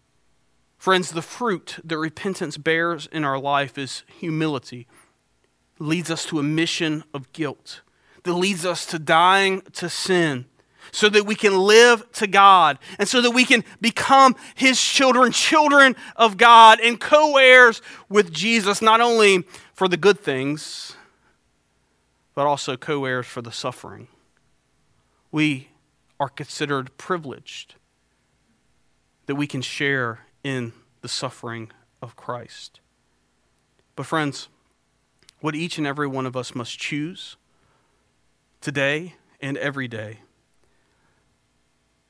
Friends, 0.77 1.11
the 1.11 1.23
fruit 1.23 1.77
that 1.83 1.97
repentance 1.97 2.57
bears 2.57 3.09
in 3.11 3.25
our 3.25 3.39
life 3.39 3.77
is 3.77 4.03
humility, 4.19 4.85
leads 5.79 6.11
us 6.11 6.25
to 6.25 6.39
a 6.39 6.43
mission 6.43 7.03
of 7.11 7.33
guilt 7.33 7.81
that 8.23 8.33
leads 8.33 8.65
us 8.65 8.85
to 8.87 8.99
dying 8.99 9.61
to 9.73 9.89
sin 9.89 10.45
so 10.91 11.09
that 11.09 11.25
we 11.25 11.35
can 11.35 11.57
live 11.57 12.09
to 12.13 12.27
God 12.27 12.79
and 12.97 13.07
so 13.07 13.21
that 13.21 13.31
we 13.31 13.45
can 13.45 13.63
become 13.79 14.35
His 14.55 14.81
children, 14.81 15.31
children 15.31 15.95
of 16.15 16.37
God, 16.37 16.79
and 16.79 16.99
co 16.99 17.37
heirs 17.37 17.81
with 18.09 18.31
Jesus, 18.31 18.81
not 18.81 19.01
only 19.01 19.45
for 19.73 19.87
the 19.87 19.97
good 19.97 20.19
things, 20.19 20.95
but 22.33 22.47
also 22.47 22.75
co 22.77 23.05
heirs 23.05 23.27
for 23.27 23.41
the 23.41 23.51
suffering. 23.51 24.07
We 25.31 25.69
are 26.19 26.29
considered 26.29 26.97
privileged 26.97 27.75
that 29.27 29.35
we 29.35 29.47
can 29.47 29.61
share 29.61 30.21
in 30.43 30.73
the 31.01 31.07
suffering 31.07 31.71
of 32.01 32.15
Christ. 32.15 32.79
But, 33.95 34.05
friends, 34.05 34.47
what 35.39 35.55
each 35.55 35.77
and 35.77 35.85
every 35.85 36.07
one 36.07 36.25
of 36.25 36.35
us 36.35 36.55
must 36.55 36.79
choose 36.79 37.37
today 38.61 39.15
and 39.41 39.57
every 39.57 39.87
day 39.87 40.19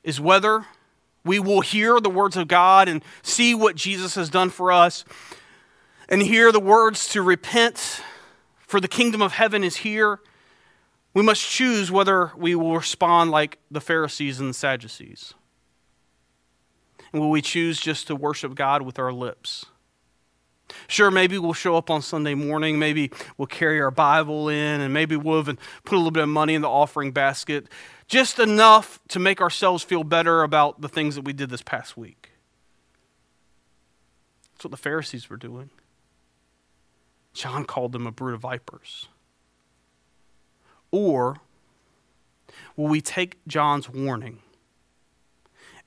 is 0.02 0.20
whether 0.20 0.66
we 1.24 1.38
will 1.38 1.60
hear 1.60 2.00
the 2.00 2.10
words 2.10 2.36
of 2.36 2.48
God 2.48 2.88
and 2.88 3.04
see 3.22 3.54
what 3.54 3.76
Jesus 3.76 4.14
has 4.14 4.30
done 4.30 4.50
for 4.50 4.72
us 4.72 5.04
and 6.08 6.22
hear 6.22 6.50
the 6.50 6.60
words 6.60 7.08
to 7.10 7.22
repent, 7.22 8.02
for 8.58 8.80
the 8.80 8.88
kingdom 8.88 9.22
of 9.22 9.32
heaven 9.32 9.62
is 9.62 9.76
here. 9.76 10.20
We 11.14 11.22
must 11.22 11.48
choose 11.48 11.90
whether 11.90 12.32
we 12.36 12.54
will 12.54 12.76
respond 12.76 13.30
like 13.30 13.58
the 13.70 13.80
Pharisees 13.80 14.40
and 14.40 14.50
the 14.50 14.54
Sadducees. 14.54 15.34
And 17.12 17.20
will 17.20 17.30
we 17.30 17.42
choose 17.42 17.80
just 17.80 18.06
to 18.06 18.16
worship 18.16 18.54
God 18.54 18.82
with 18.82 18.98
our 18.98 19.12
lips? 19.12 19.66
Sure, 20.88 21.10
maybe 21.10 21.38
we'll 21.38 21.52
show 21.52 21.76
up 21.76 21.90
on 21.90 22.02
Sunday 22.02 22.34
morning. 22.34 22.78
Maybe 22.78 23.10
we'll 23.36 23.46
carry 23.46 23.80
our 23.80 23.90
Bible 23.90 24.48
in, 24.48 24.80
and 24.80 24.92
maybe 24.92 25.16
we'll 25.16 25.40
even 25.40 25.58
put 25.84 25.94
a 25.94 25.98
little 25.98 26.10
bit 26.10 26.22
of 26.22 26.28
money 26.28 26.54
in 26.54 26.62
the 26.62 26.68
offering 26.68 27.12
basket, 27.12 27.66
just 28.08 28.38
enough 28.38 29.00
to 29.08 29.18
make 29.18 29.40
ourselves 29.40 29.82
feel 29.84 30.04
better 30.04 30.42
about 30.42 30.80
the 30.80 30.88
things 30.88 31.14
that 31.14 31.24
we 31.24 31.32
did 31.32 31.50
this 31.50 31.62
past 31.62 31.96
week. 31.96 32.30
That's 34.52 34.64
what 34.64 34.70
the 34.72 34.76
Pharisees 34.76 35.30
were 35.30 35.36
doing. 35.36 35.70
John 37.32 37.64
called 37.64 37.92
them 37.92 38.06
a 38.06 38.10
brood 38.10 38.34
of 38.34 38.40
vipers. 38.40 39.08
Or 40.90 41.36
will 42.76 42.88
we 42.88 43.00
take 43.00 43.38
John's 43.46 43.88
warning 43.88 44.40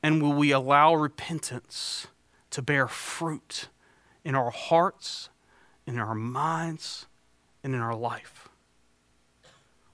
and 0.01 0.21
will 0.21 0.33
we 0.33 0.51
allow 0.51 0.95
repentance 0.95 2.07
to 2.51 2.61
bear 2.61 2.87
fruit? 2.87 3.67
In 4.23 4.35
our 4.35 4.51
hearts, 4.51 5.29
in 5.85 5.99
our 5.99 6.15
minds, 6.15 7.05
and 7.63 7.73
in 7.73 7.81
our 7.81 7.95
life? 7.95 8.49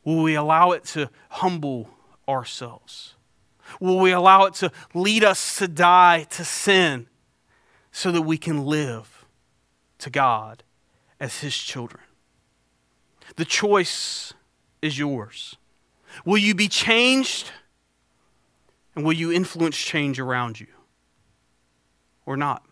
Will 0.04 0.24
we 0.24 0.36
allow 0.36 0.72
it 0.72 0.86
to 0.86 1.10
humble 1.30 1.90
ourselves? 2.28 3.16
Will 3.80 4.00
we 4.00 4.12
allow 4.12 4.46
it 4.46 4.56
to 4.56 4.72
lead 4.94 5.24
us 5.24 5.58
to 5.58 5.68
die 5.68 6.24
to 6.32 6.44
sin 6.44 7.08
so 7.92 8.12
that 8.12 8.24
we 8.24 8.38
can 8.38 8.66
live 8.66 9.26
to 10.00 10.10
God 10.10 10.64
as 11.20 11.42
His 11.42 11.56
children? 11.56 12.04
The 13.36 13.46
choice 13.46 14.34
is 14.82 14.98
yours. 14.98 15.56
Will 16.26 16.38
you 16.38 16.56
be 16.56 16.68
changed 16.68 17.52
and 18.96 19.06
will 19.06 19.14
you 19.14 19.32
influence 19.32 19.78
change 19.78 20.20
around 20.20 20.60
you 20.60 20.68
or 22.26 22.36
not? 22.36 22.64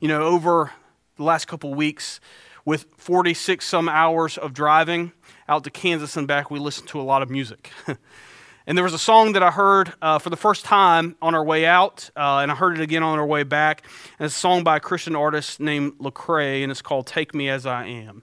You 0.00 0.08
know, 0.08 0.22
over 0.22 0.72
the 1.16 1.22
last 1.22 1.46
couple 1.46 1.72
weeks, 1.74 2.20
with 2.64 2.86
46 2.96 3.64
some 3.64 3.88
hours 3.88 4.38
of 4.38 4.54
driving 4.54 5.12
out 5.46 5.64
to 5.64 5.70
Kansas 5.70 6.16
and 6.16 6.26
back, 6.26 6.50
we 6.50 6.58
listened 6.58 6.88
to 6.88 7.00
a 7.00 7.02
lot 7.02 7.20
of 7.20 7.28
music. 7.28 7.70
and 8.66 8.78
there 8.78 8.82
was 8.84 8.94
a 8.94 8.98
song 8.98 9.34
that 9.34 9.42
I 9.42 9.50
heard 9.50 9.92
uh, 10.00 10.18
for 10.18 10.30
the 10.30 10.38
first 10.38 10.64
time 10.64 11.16
on 11.20 11.34
our 11.34 11.44
way 11.44 11.66
out, 11.66 12.10
uh, 12.16 12.38
and 12.38 12.50
I 12.50 12.54
heard 12.54 12.78
it 12.78 12.82
again 12.82 13.02
on 13.02 13.18
our 13.18 13.26
way 13.26 13.42
back. 13.42 13.84
And 14.18 14.24
it's 14.24 14.34
a 14.34 14.38
song 14.38 14.64
by 14.64 14.78
a 14.78 14.80
Christian 14.80 15.14
artist 15.14 15.60
named 15.60 15.98
Lecrae, 15.98 16.62
and 16.62 16.70
it's 16.72 16.82
called 16.82 17.06
Take 17.06 17.34
Me 17.34 17.50
As 17.50 17.66
I 17.66 17.84
Am. 17.84 18.22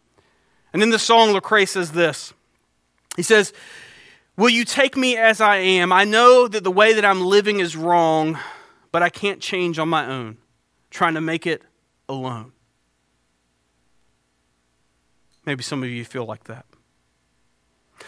And 0.73 0.81
in 0.81 0.89
the 0.89 0.99
song, 0.99 1.29
Lecrae 1.29 1.67
says 1.67 1.91
this 1.91 2.33
He 3.15 3.21
says, 3.21 3.53
Will 4.35 4.49
you 4.49 4.65
take 4.65 4.97
me 4.97 5.15
as 5.15 5.41
I 5.41 5.57
am? 5.57 5.91
I 5.91 6.05
know 6.05 6.47
that 6.47 6.63
the 6.63 6.71
way 6.71 6.93
that 6.93 7.05
I'm 7.05 7.23
living 7.23 7.59
is 7.59 7.75
wrong, 7.75 8.39
but 8.91 9.03
I 9.03 9.09
can't 9.09 9.41
change 9.41 9.77
on 9.77 9.89
my 9.89 10.07
own 10.07 10.37
trying 10.89 11.13
to 11.15 11.21
make 11.21 11.45
it 11.45 11.61
alone. 12.09 12.51
Maybe 15.45 15.63
some 15.63 15.83
of 15.83 15.89
you 15.89 16.03
feel 16.03 16.25
like 16.25 16.45
that. 16.45 16.65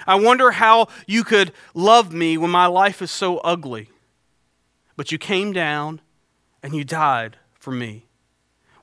I 0.06 0.16
wonder 0.16 0.52
how 0.52 0.88
you 1.08 1.24
could 1.24 1.52
love 1.74 2.14
me 2.14 2.38
when 2.38 2.52
my 2.52 2.68
life 2.68 3.02
is 3.02 3.12
so 3.12 3.38
ugly. 3.40 3.90
But 4.96 5.12
you 5.12 5.18
came 5.18 5.54
down 5.54 6.02
and 6.62 6.76
you 6.76 6.84
died 6.84 7.38
for 7.54 7.72
me. 7.72 8.06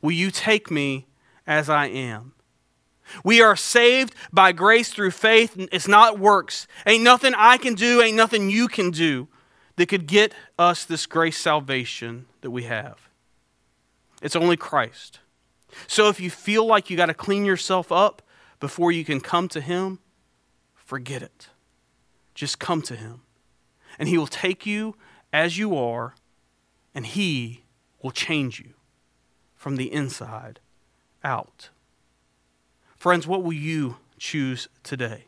Will 0.00 0.12
you 0.12 0.30
take 0.30 0.70
me 0.70 1.06
as 1.46 1.68
I 1.68 1.86
am? 1.86 2.32
We 3.22 3.40
are 3.40 3.56
saved 3.56 4.14
by 4.32 4.52
grace 4.52 4.92
through 4.92 5.12
faith. 5.12 5.54
It's 5.72 5.86
not 5.86 6.18
works. 6.18 6.66
Ain't 6.86 7.04
nothing 7.04 7.34
I 7.36 7.56
can 7.56 7.74
do, 7.74 8.02
ain't 8.02 8.16
nothing 8.16 8.50
you 8.50 8.66
can 8.68 8.90
do 8.90 9.28
that 9.76 9.86
could 9.86 10.06
get 10.06 10.32
us 10.58 10.84
this 10.84 11.06
grace 11.06 11.38
salvation 11.38 12.26
that 12.40 12.50
we 12.50 12.64
have. 12.64 13.08
It's 14.22 14.36
only 14.36 14.56
Christ. 14.56 15.20
So 15.86 16.08
if 16.08 16.20
you 16.20 16.30
feel 16.30 16.64
like 16.64 16.90
you 16.90 16.96
got 16.96 17.06
to 17.06 17.14
clean 17.14 17.44
yourself 17.44 17.92
up 17.92 18.22
before 18.60 18.92
you 18.92 19.04
can 19.04 19.20
come 19.20 19.48
to 19.48 19.60
Him, 19.60 19.98
forget 20.74 21.22
it. 21.22 21.48
Just 22.34 22.58
come 22.58 22.82
to 22.82 22.96
Him. 22.96 23.22
And 23.98 24.08
He 24.08 24.18
will 24.18 24.26
take 24.26 24.66
you 24.66 24.96
as 25.32 25.58
you 25.58 25.76
are, 25.76 26.14
and 26.94 27.06
He 27.06 27.62
will 28.02 28.10
change 28.10 28.60
you 28.60 28.70
from 29.54 29.76
the 29.76 29.92
inside 29.92 30.60
out. 31.24 31.70
Friends, 32.96 33.26
what 33.26 33.42
will 33.42 33.52
you 33.52 33.96
choose 34.18 34.68
today? 34.82 35.24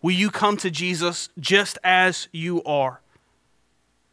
Will 0.00 0.12
you 0.12 0.30
come 0.30 0.56
to 0.56 0.70
Jesus 0.70 1.28
just 1.38 1.78
as 1.84 2.28
you 2.32 2.62
are? 2.64 3.00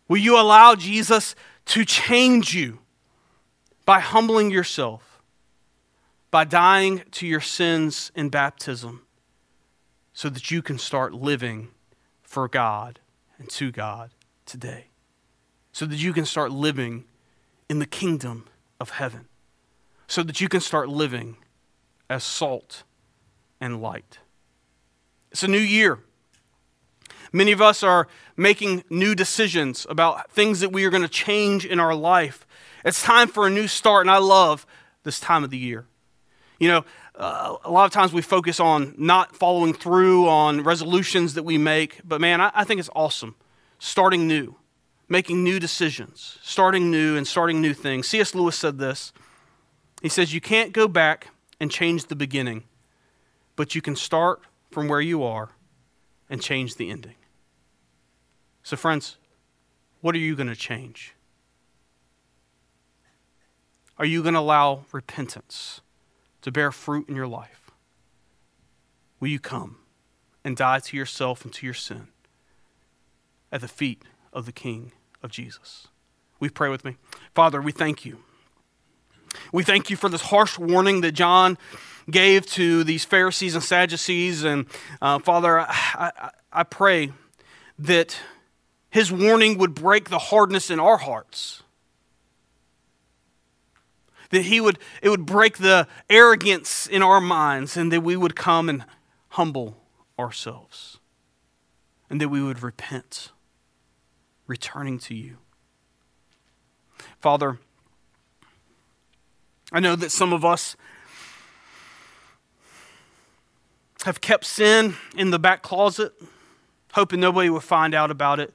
Will 0.08 0.18
you 0.18 0.40
allow 0.40 0.76
Jesus 0.76 1.34
to 1.66 1.84
change 1.84 2.54
you? 2.54 2.80
By 3.89 3.99
humbling 3.99 4.52
yourself, 4.52 5.19
by 6.30 6.43
dying 6.43 7.02
to 7.10 7.25
your 7.25 7.41
sins 7.41 8.12
in 8.13 8.30
baptism, 8.30 9.02
so 10.13 10.30
that 10.30 10.52
you 10.52 10.62
can 10.62 10.78
start 10.78 11.12
living 11.12 11.69
for 12.21 12.47
God 12.47 12.99
and 13.39 13.49
to 13.49 13.71
God 13.71 14.12
today. 14.45 14.89
So 15.71 15.88
that 15.88 15.95
you 15.95 16.13
can 16.13 16.25
start 16.25 16.52
living 16.52 17.06
in 17.67 17.80
the 17.80 17.88
kingdom 17.88 18.45
of 18.80 18.91
heaven. 18.91 19.28
So 20.06 20.21
that 20.21 20.39
you 20.39 20.49
can 20.49 20.62
start 20.62 20.88
living 20.88 21.38
as 22.12 22.23
salt 22.23 22.84
and 23.60 23.82
light. 23.82 24.19
It's 25.32 25.41
a 25.41 25.47
new 25.47 25.58
year. 25.58 25.97
Many 27.34 27.52
of 27.52 27.60
us 27.60 27.82
are 27.82 28.08
making 28.38 28.84
new 28.91 29.15
decisions 29.15 29.88
about 29.89 30.30
things 30.30 30.60
that 30.60 30.71
we 30.71 30.86
are 30.86 30.91
going 30.91 31.02
to 31.02 31.10
change 31.10 31.65
in 31.65 31.80
our 31.80 31.95
life. 31.95 32.45
It's 32.86 33.02
time 33.02 33.28
for 33.28 33.48
a 33.48 33.50
new 33.50 33.68
start, 33.68 34.06
and 34.06 34.12
I 34.12 34.20
love 34.20 34.65
this 35.04 35.20
time 35.20 35.44
of 35.44 35.50
the 35.50 35.58
year. 35.58 35.86
You 36.60 36.68
know, 36.70 36.86
uh, 37.15 37.56
a 37.63 37.72
lot 37.72 37.86
of 37.86 37.92
times 37.92 38.13
we 38.13 38.22
focus 38.22 38.60
on 38.60 38.94
not 38.98 39.36
following 39.36 39.74
through 39.74 40.28
on 40.28 40.63
resolutions 40.63 41.34
that 41.34 41.44
we 41.44 41.58
make, 41.58 42.00
but 42.04 42.22
man, 42.22 42.42
I, 42.42 42.52
I 42.54 42.63
think 42.63 42.80
it's 42.80 42.89
awesome. 42.96 43.36
Starting 43.78 44.28
new, 44.28 44.56
making 45.08 45.44
new 45.44 45.60
decisions, 45.60 46.38
starting 46.42 46.92
new 46.92 47.18
and 47.18 47.28
starting 47.28 47.62
new 47.62 47.74
things. 47.74 48.08
C.S. 48.08 48.36
Lewis 48.36 48.56
said 48.58 48.78
this 48.78 49.13
He 50.02 50.10
says, 50.10 50.34
You 50.34 50.42
can't 50.42 50.74
go 50.74 50.88
back 50.88 51.30
and 51.60 51.72
change 51.72 52.06
the 52.06 52.15
beginning, 52.15 52.63
but 53.56 53.76
you 53.76 53.82
can 53.82 53.96
start 53.96 54.42
from 54.72 54.88
where 54.88 55.02
you 55.02 55.24
are 55.24 55.50
and 56.30 56.42
change 56.42 56.76
the 56.76 56.89
ending. 56.89 57.15
So, 58.63 58.78
friends, 58.78 59.18
what 60.02 60.13
are 60.15 60.20
you 60.20 60.36
going 60.36 60.48
to 60.48 60.56
change? 60.56 61.15
Are 64.00 64.06
you 64.06 64.24
going 64.24 64.34
to 64.34 64.40
allow 64.40 64.86
repentance 64.94 65.82
to 66.42 66.52
bear 66.52 66.72
fruit 66.72 67.10
in 67.10 67.16
your 67.18 67.28
life? 67.28 67.70
Will 69.20 69.28
you 69.28 69.40
come 69.40 69.78
and 70.44 70.56
die 70.56 70.80
to 70.80 70.96
yourself 70.96 71.44
and 71.44 71.54
to 71.54 71.66
your 71.66 71.74
sin 71.74 72.08
at 73.52 73.60
the 73.60 73.68
feet 73.68 74.04
of 74.32 74.46
the 74.46 74.54
King 74.54 74.94
of 75.22 75.32
Jesus? 75.32 75.90
We 76.40 76.50
pray 76.50 76.70
with 76.70 76.86
me. 76.86 76.96
Father, 77.36 77.62
we 77.62 77.74
thank 77.74 78.06
you. 78.06 78.20
We 79.52 79.64
thank 79.64 79.90
you 79.90 79.98
for 79.98 80.08
this 80.08 80.22
harsh 80.22 80.58
warning 80.58 81.02
that 81.02 81.12
John 81.12 81.58
gave 82.10 82.46
to 82.52 82.86
these 82.86 83.04
Pharisees 83.04 83.54
and 83.54 83.64
Sadducees. 83.64 84.46
And 84.46 84.66
uh, 85.02 85.20
Father, 85.20 85.60
I, 85.60 85.68
I, 86.18 86.32
I 86.54 86.64
pray 86.64 87.12
that 87.78 88.18
his 88.90 89.12
warning 89.12 89.58
would 89.58 89.76
break 89.76 90.10
the 90.10 90.20
hardness 90.20 90.72
in 90.72 90.80
our 90.80 90.98
hearts 90.98 91.64
that 94.30 94.44
he 94.44 94.62
would 94.62 94.78
it 95.02 95.10
would 95.10 95.26
break 95.26 95.58
the 95.58 95.88
arrogance 96.10 96.88
in 96.88 97.02
our 97.02 97.22
minds 97.22 97.76
and 97.76 97.92
that 97.92 98.02
we 98.02 98.15
would 98.15 98.36
come 98.36 98.70
and 98.70 98.86
humble 99.30 99.78
ourselves 100.18 101.00
and 102.10 102.20
that 102.20 102.30
we 102.30 102.42
would 102.42 102.62
repent 102.62 103.32
returning 104.48 104.98
to 105.00 105.13
you. 105.13 105.38
Father 107.20 107.60
i 109.72 109.80
know 109.80 109.96
that 109.96 110.10
some 110.10 110.34
of 110.34 110.44
us 110.44 110.76
have 114.04 114.20
kept 114.22 114.46
sin 114.46 114.96
in 115.15 115.30
the 115.30 115.38
back 115.38 115.62
closet 115.62 116.13
hoping 116.94 117.20
nobody 117.20 117.50
would 117.50 117.63
find 117.63 117.94
out 117.94 118.12
about 118.12 118.39
it. 118.39 118.54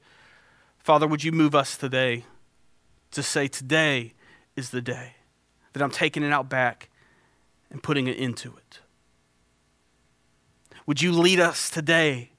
Father 0.78 1.06
would 1.06 1.24
you 1.24 1.32
move 1.32 1.54
us 1.54 1.76
today 1.76 2.24
to 3.10 3.22
say 3.22 3.48
today 3.48 4.12
is 4.56 4.70
the 4.70 4.82
day 4.82 5.14
that 5.74 5.82
I'm 5.82 5.90
taking 5.90 6.22
it 6.22 6.32
out 6.32 6.48
back 6.48 6.88
and 7.70 7.82
putting 7.82 8.06
it 8.06 8.16
into 8.16 8.56
it. 8.56 8.78
Would 10.86 11.02
you 11.02 11.12
lead 11.12 11.40
us 11.40 11.68
today 11.68 12.30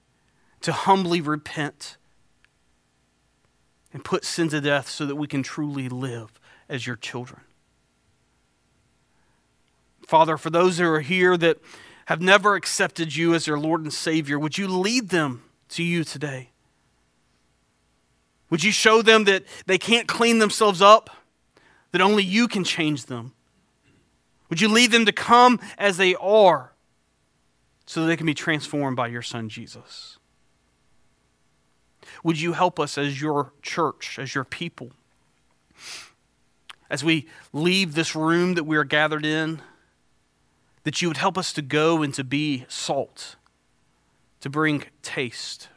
to 0.62 0.72
humbly 0.72 1.22
repent 1.22 1.98
and 3.94 4.04
put 4.04 4.26
sin 4.26 4.50
to 4.50 4.62
death 4.62 4.90
so 4.90 5.06
that 5.06 5.16
we 5.16 5.28
can 5.28 5.44
truly 5.44 5.90
live 5.90 6.40
as 6.68 6.88
your 6.88 6.96
children? 6.96 7.42
Father, 10.08 10.38
for 10.38 10.50
those 10.50 10.78
who 10.78 10.86
are 10.86 11.02
here 11.02 11.36
that 11.38 11.58
have 12.06 12.22
never 12.22 12.56
accepted 12.56 13.16
you 13.16 13.34
as 13.34 13.46
their 13.46 13.60
Lord 13.60 13.82
and 13.82 13.92
Savior, 13.92 14.38
would 14.38 14.58
you 14.58 14.68
lead 14.68 15.10
them 15.10 15.44
to 15.70 15.84
you 15.84 16.04
today? 16.04 16.52
Would 18.52 18.64
you 18.64 18.72
show 18.72 19.02
them 19.02 19.24
that 19.24 19.44
they 19.66 19.80
can't 19.80 20.08
clean 20.08 20.38
themselves 20.38 20.82
up? 20.82 21.10
That 21.96 22.02
only 22.02 22.26
you 22.26 22.50
can 22.50 22.66
change 22.66 23.06
them? 23.06 23.32
Would 24.50 24.60
you 24.60 24.68
lead 24.68 24.92
them 24.92 25.06
to 25.06 25.14
come 25.14 25.62
as 25.78 25.96
they 25.96 26.14
are 26.16 26.74
so 27.86 28.02
that 28.02 28.08
they 28.08 28.18
can 28.18 28.26
be 28.26 28.34
transformed 28.34 28.98
by 28.98 29.08
your 29.08 29.22
Son, 29.22 29.48
Jesus? 29.48 30.18
Would 32.22 32.38
you 32.38 32.52
help 32.52 32.82
us 32.82 32.98
as 32.98 33.22
your 33.22 33.54
church, 33.62 34.20
as 34.20 34.36
your 34.36 34.44
people, 34.44 34.92
as 36.90 37.02
we 37.02 37.30
leave 37.54 37.96
this 37.96 38.14
room 38.14 38.56
that 38.56 38.66
we 38.66 38.76
are 38.76 38.84
gathered 38.84 39.26
in, 39.26 39.62
that 40.84 41.02
you 41.02 41.08
would 41.08 41.16
help 41.16 41.38
us 41.38 41.54
to 41.54 41.62
go 41.62 42.04
and 42.04 42.14
to 42.14 42.26
be 42.26 42.66
salt, 42.68 43.38
to 44.42 44.50
bring 44.50 44.84
taste 45.02 45.70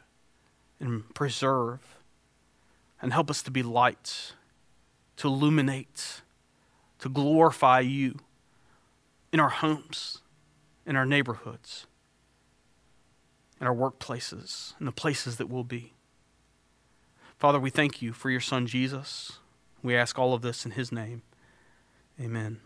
and 0.81 1.13
preserve, 1.15 1.79
and 3.01 3.13
help 3.13 3.29
us 3.29 3.41
to 3.41 3.51
be 3.51 3.63
light 3.63 4.33
to 5.19 5.27
illuminate, 5.27 6.21
to 6.97 7.09
glorify 7.09 7.81
you 7.81 8.19
in 9.33 9.39
our 9.39 9.49
homes, 9.49 10.19
in 10.85 10.95
our 10.95 11.05
neighborhoods, 11.05 11.87
in 13.59 13.67
our 13.67 13.75
workplaces, 13.75 14.73
in 14.79 14.85
the 14.85 14.93
places 14.93 15.35
that 15.35 15.49
we'll 15.49 15.65
be. 15.65 15.91
Father, 17.37 17.59
we 17.59 17.69
thank 17.69 18.01
you 18.01 18.13
for 18.13 18.29
your 18.29 18.39
Son, 18.39 18.65
Jesus. 18.65 19.39
We 19.83 19.93
ask 19.93 20.17
all 20.17 20.33
of 20.33 20.41
this 20.41 20.65
in 20.65 20.71
his 20.71 20.89
name. 20.89 21.21
Amen. 22.19 22.61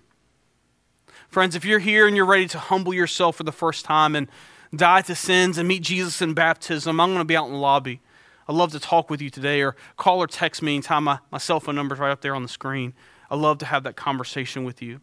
Friends, 1.29 1.55
if 1.55 1.65
you're 1.65 1.79
here 1.79 2.05
and 2.05 2.15
you're 2.15 2.23
ready 2.23 2.47
to 2.49 2.59
humble 2.59 2.93
yourself 2.93 3.35
for 3.35 3.43
the 3.43 3.51
first 3.51 3.83
time 3.83 4.15
and 4.15 4.27
die 4.75 5.01
to 5.01 5.15
sins 5.15 5.57
and 5.57 5.67
meet 5.67 5.81
Jesus 5.81 6.21
in 6.21 6.35
baptism, 6.35 6.99
I'm 6.99 7.09
going 7.09 7.19
to 7.19 7.25
be 7.25 7.35
out 7.35 7.47
in 7.47 7.53
the 7.53 7.57
lobby. 7.57 7.99
I'd 8.47 8.55
love 8.55 8.71
to 8.73 8.79
talk 8.79 9.09
with 9.09 9.21
you 9.21 9.29
today 9.29 9.61
or 9.61 9.75
call 9.97 10.19
or 10.19 10.27
text 10.27 10.61
me 10.61 10.75
anytime. 10.75 11.05
My, 11.05 11.19
my 11.31 11.37
cell 11.37 11.59
phone 11.59 11.75
number 11.75 11.95
is 11.95 11.99
right 11.99 12.11
up 12.11 12.21
there 12.21 12.35
on 12.35 12.43
the 12.43 12.49
screen. 12.49 12.93
I'd 13.29 13.39
love 13.39 13.57
to 13.59 13.65
have 13.65 13.83
that 13.83 13.95
conversation 13.95 14.63
with 14.63 14.81
you. 14.81 15.01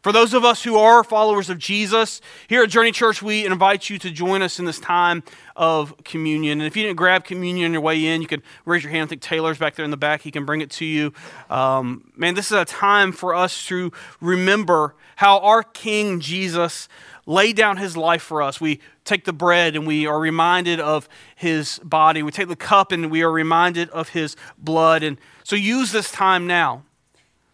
For 0.00 0.12
those 0.12 0.32
of 0.32 0.44
us 0.44 0.62
who 0.62 0.76
are 0.76 1.04
followers 1.04 1.50
of 1.50 1.58
Jesus, 1.58 2.20
here 2.48 2.62
at 2.62 2.70
Journey 2.70 2.92
Church, 2.92 3.20
we 3.20 3.44
invite 3.44 3.90
you 3.90 3.98
to 3.98 4.10
join 4.10 4.40
us 4.40 4.58
in 4.58 4.64
this 4.64 4.78
time 4.78 5.22
of 5.56 5.94
communion. 6.04 6.60
And 6.60 6.66
if 6.66 6.76
you 6.76 6.84
didn't 6.84 6.96
grab 6.96 7.24
communion 7.24 7.66
on 7.66 7.72
your 7.72 7.82
way 7.82 8.06
in, 8.06 8.22
you 8.22 8.28
can 8.28 8.42
raise 8.64 8.82
your 8.82 8.92
hand. 8.92 9.08
I 9.08 9.10
think 9.10 9.22
Taylor's 9.22 9.58
back 9.58 9.74
there 9.74 9.84
in 9.84 9.90
the 9.90 9.96
back. 9.96 10.22
He 10.22 10.30
can 10.30 10.44
bring 10.44 10.60
it 10.60 10.70
to 10.72 10.84
you. 10.84 11.12
Um, 11.50 12.12
man, 12.16 12.34
this 12.34 12.46
is 12.46 12.56
a 12.56 12.64
time 12.64 13.12
for 13.12 13.34
us 13.34 13.66
to 13.66 13.92
remember 14.20 14.94
how 15.16 15.40
our 15.40 15.62
King 15.62 16.20
Jesus 16.20 16.88
laid 17.26 17.56
down 17.56 17.76
his 17.76 17.96
life 17.96 18.22
for 18.22 18.42
us. 18.42 18.60
We 18.60 18.80
take 19.04 19.24
the 19.24 19.32
bread 19.32 19.74
and 19.74 19.86
we 19.86 20.06
are 20.06 20.18
reminded 20.18 20.80
of 20.80 21.08
his 21.34 21.78
body. 21.80 22.22
We 22.22 22.30
take 22.30 22.48
the 22.48 22.56
cup 22.56 22.92
and 22.92 23.10
we 23.10 23.22
are 23.22 23.30
reminded 23.30 23.90
of 23.90 24.10
his 24.10 24.36
blood. 24.58 25.02
And 25.02 25.18
so 25.44 25.56
use 25.56 25.92
this 25.92 26.10
time 26.10 26.46
now 26.46 26.84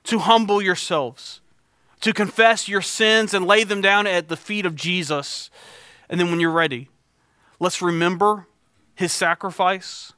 to 0.05 0.19
humble 0.19 0.63
yourselves, 0.63 1.41
to 2.01 2.13
confess 2.13 2.69
your 2.69 2.83
sins 2.83 3.35
and 3.35 3.47
lay 3.47 3.65
them 3.65 3.81
down 3.81 4.07
at 4.07 4.29
the 4.29 4.37
feet 4.37 4.67
of 4.67 4.75
Jesus. 4.75 5.51
And 6.09 6.21
then 6.21 6.31
when 6.31 6.41
you're 6.41 6.51
ready, 6.51 6.89
let's 7.61 7.83
remember 7.83 8.47
his 8.95 9.13
sacrifice 9.13 10.13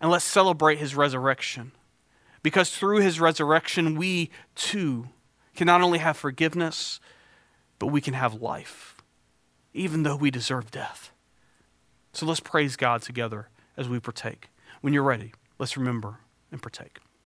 and 0.00 0.10
let's 0.10 0.24
celebrate 0.24 0.78
his 0.78 0.94
resurrection. 0.94 1.72
Because 2.42 2.74
through 2.74 3.00
his 3.00 3.20
resurrection, 3.20 3.96
we 3.96 4.30
too 4.54 5.08
can 5.54 5.66
not 5.66 5.82
only 5.82 5.98
have 5.98 6.16
forgiveness, 6.16 7.00
but 7.78 7.88
we 7.88 8.00
can 8.00 8.14
have 8.14 8.40
life, 8.40 8.99
even 9.72 10.02
though 10.02 10.16
we 10.16 10.30
deserve 10.30 10.70
death. 10.70 11.12
So 12.12 12.26
let's 12.26 12.40
praise 12.40 12.76
God 12.76 13.02
together 13.02 13.48
as 13.76 13.88
we 13.88 14.00
partake. 14.00 14.48
When 14.80 14.92
you're 14.92 15.02
ready, 15.02 15.32
let's 15.58 15.76
remember 15.76 16.18
and 16.50 16.60
partake. 16.60 16.98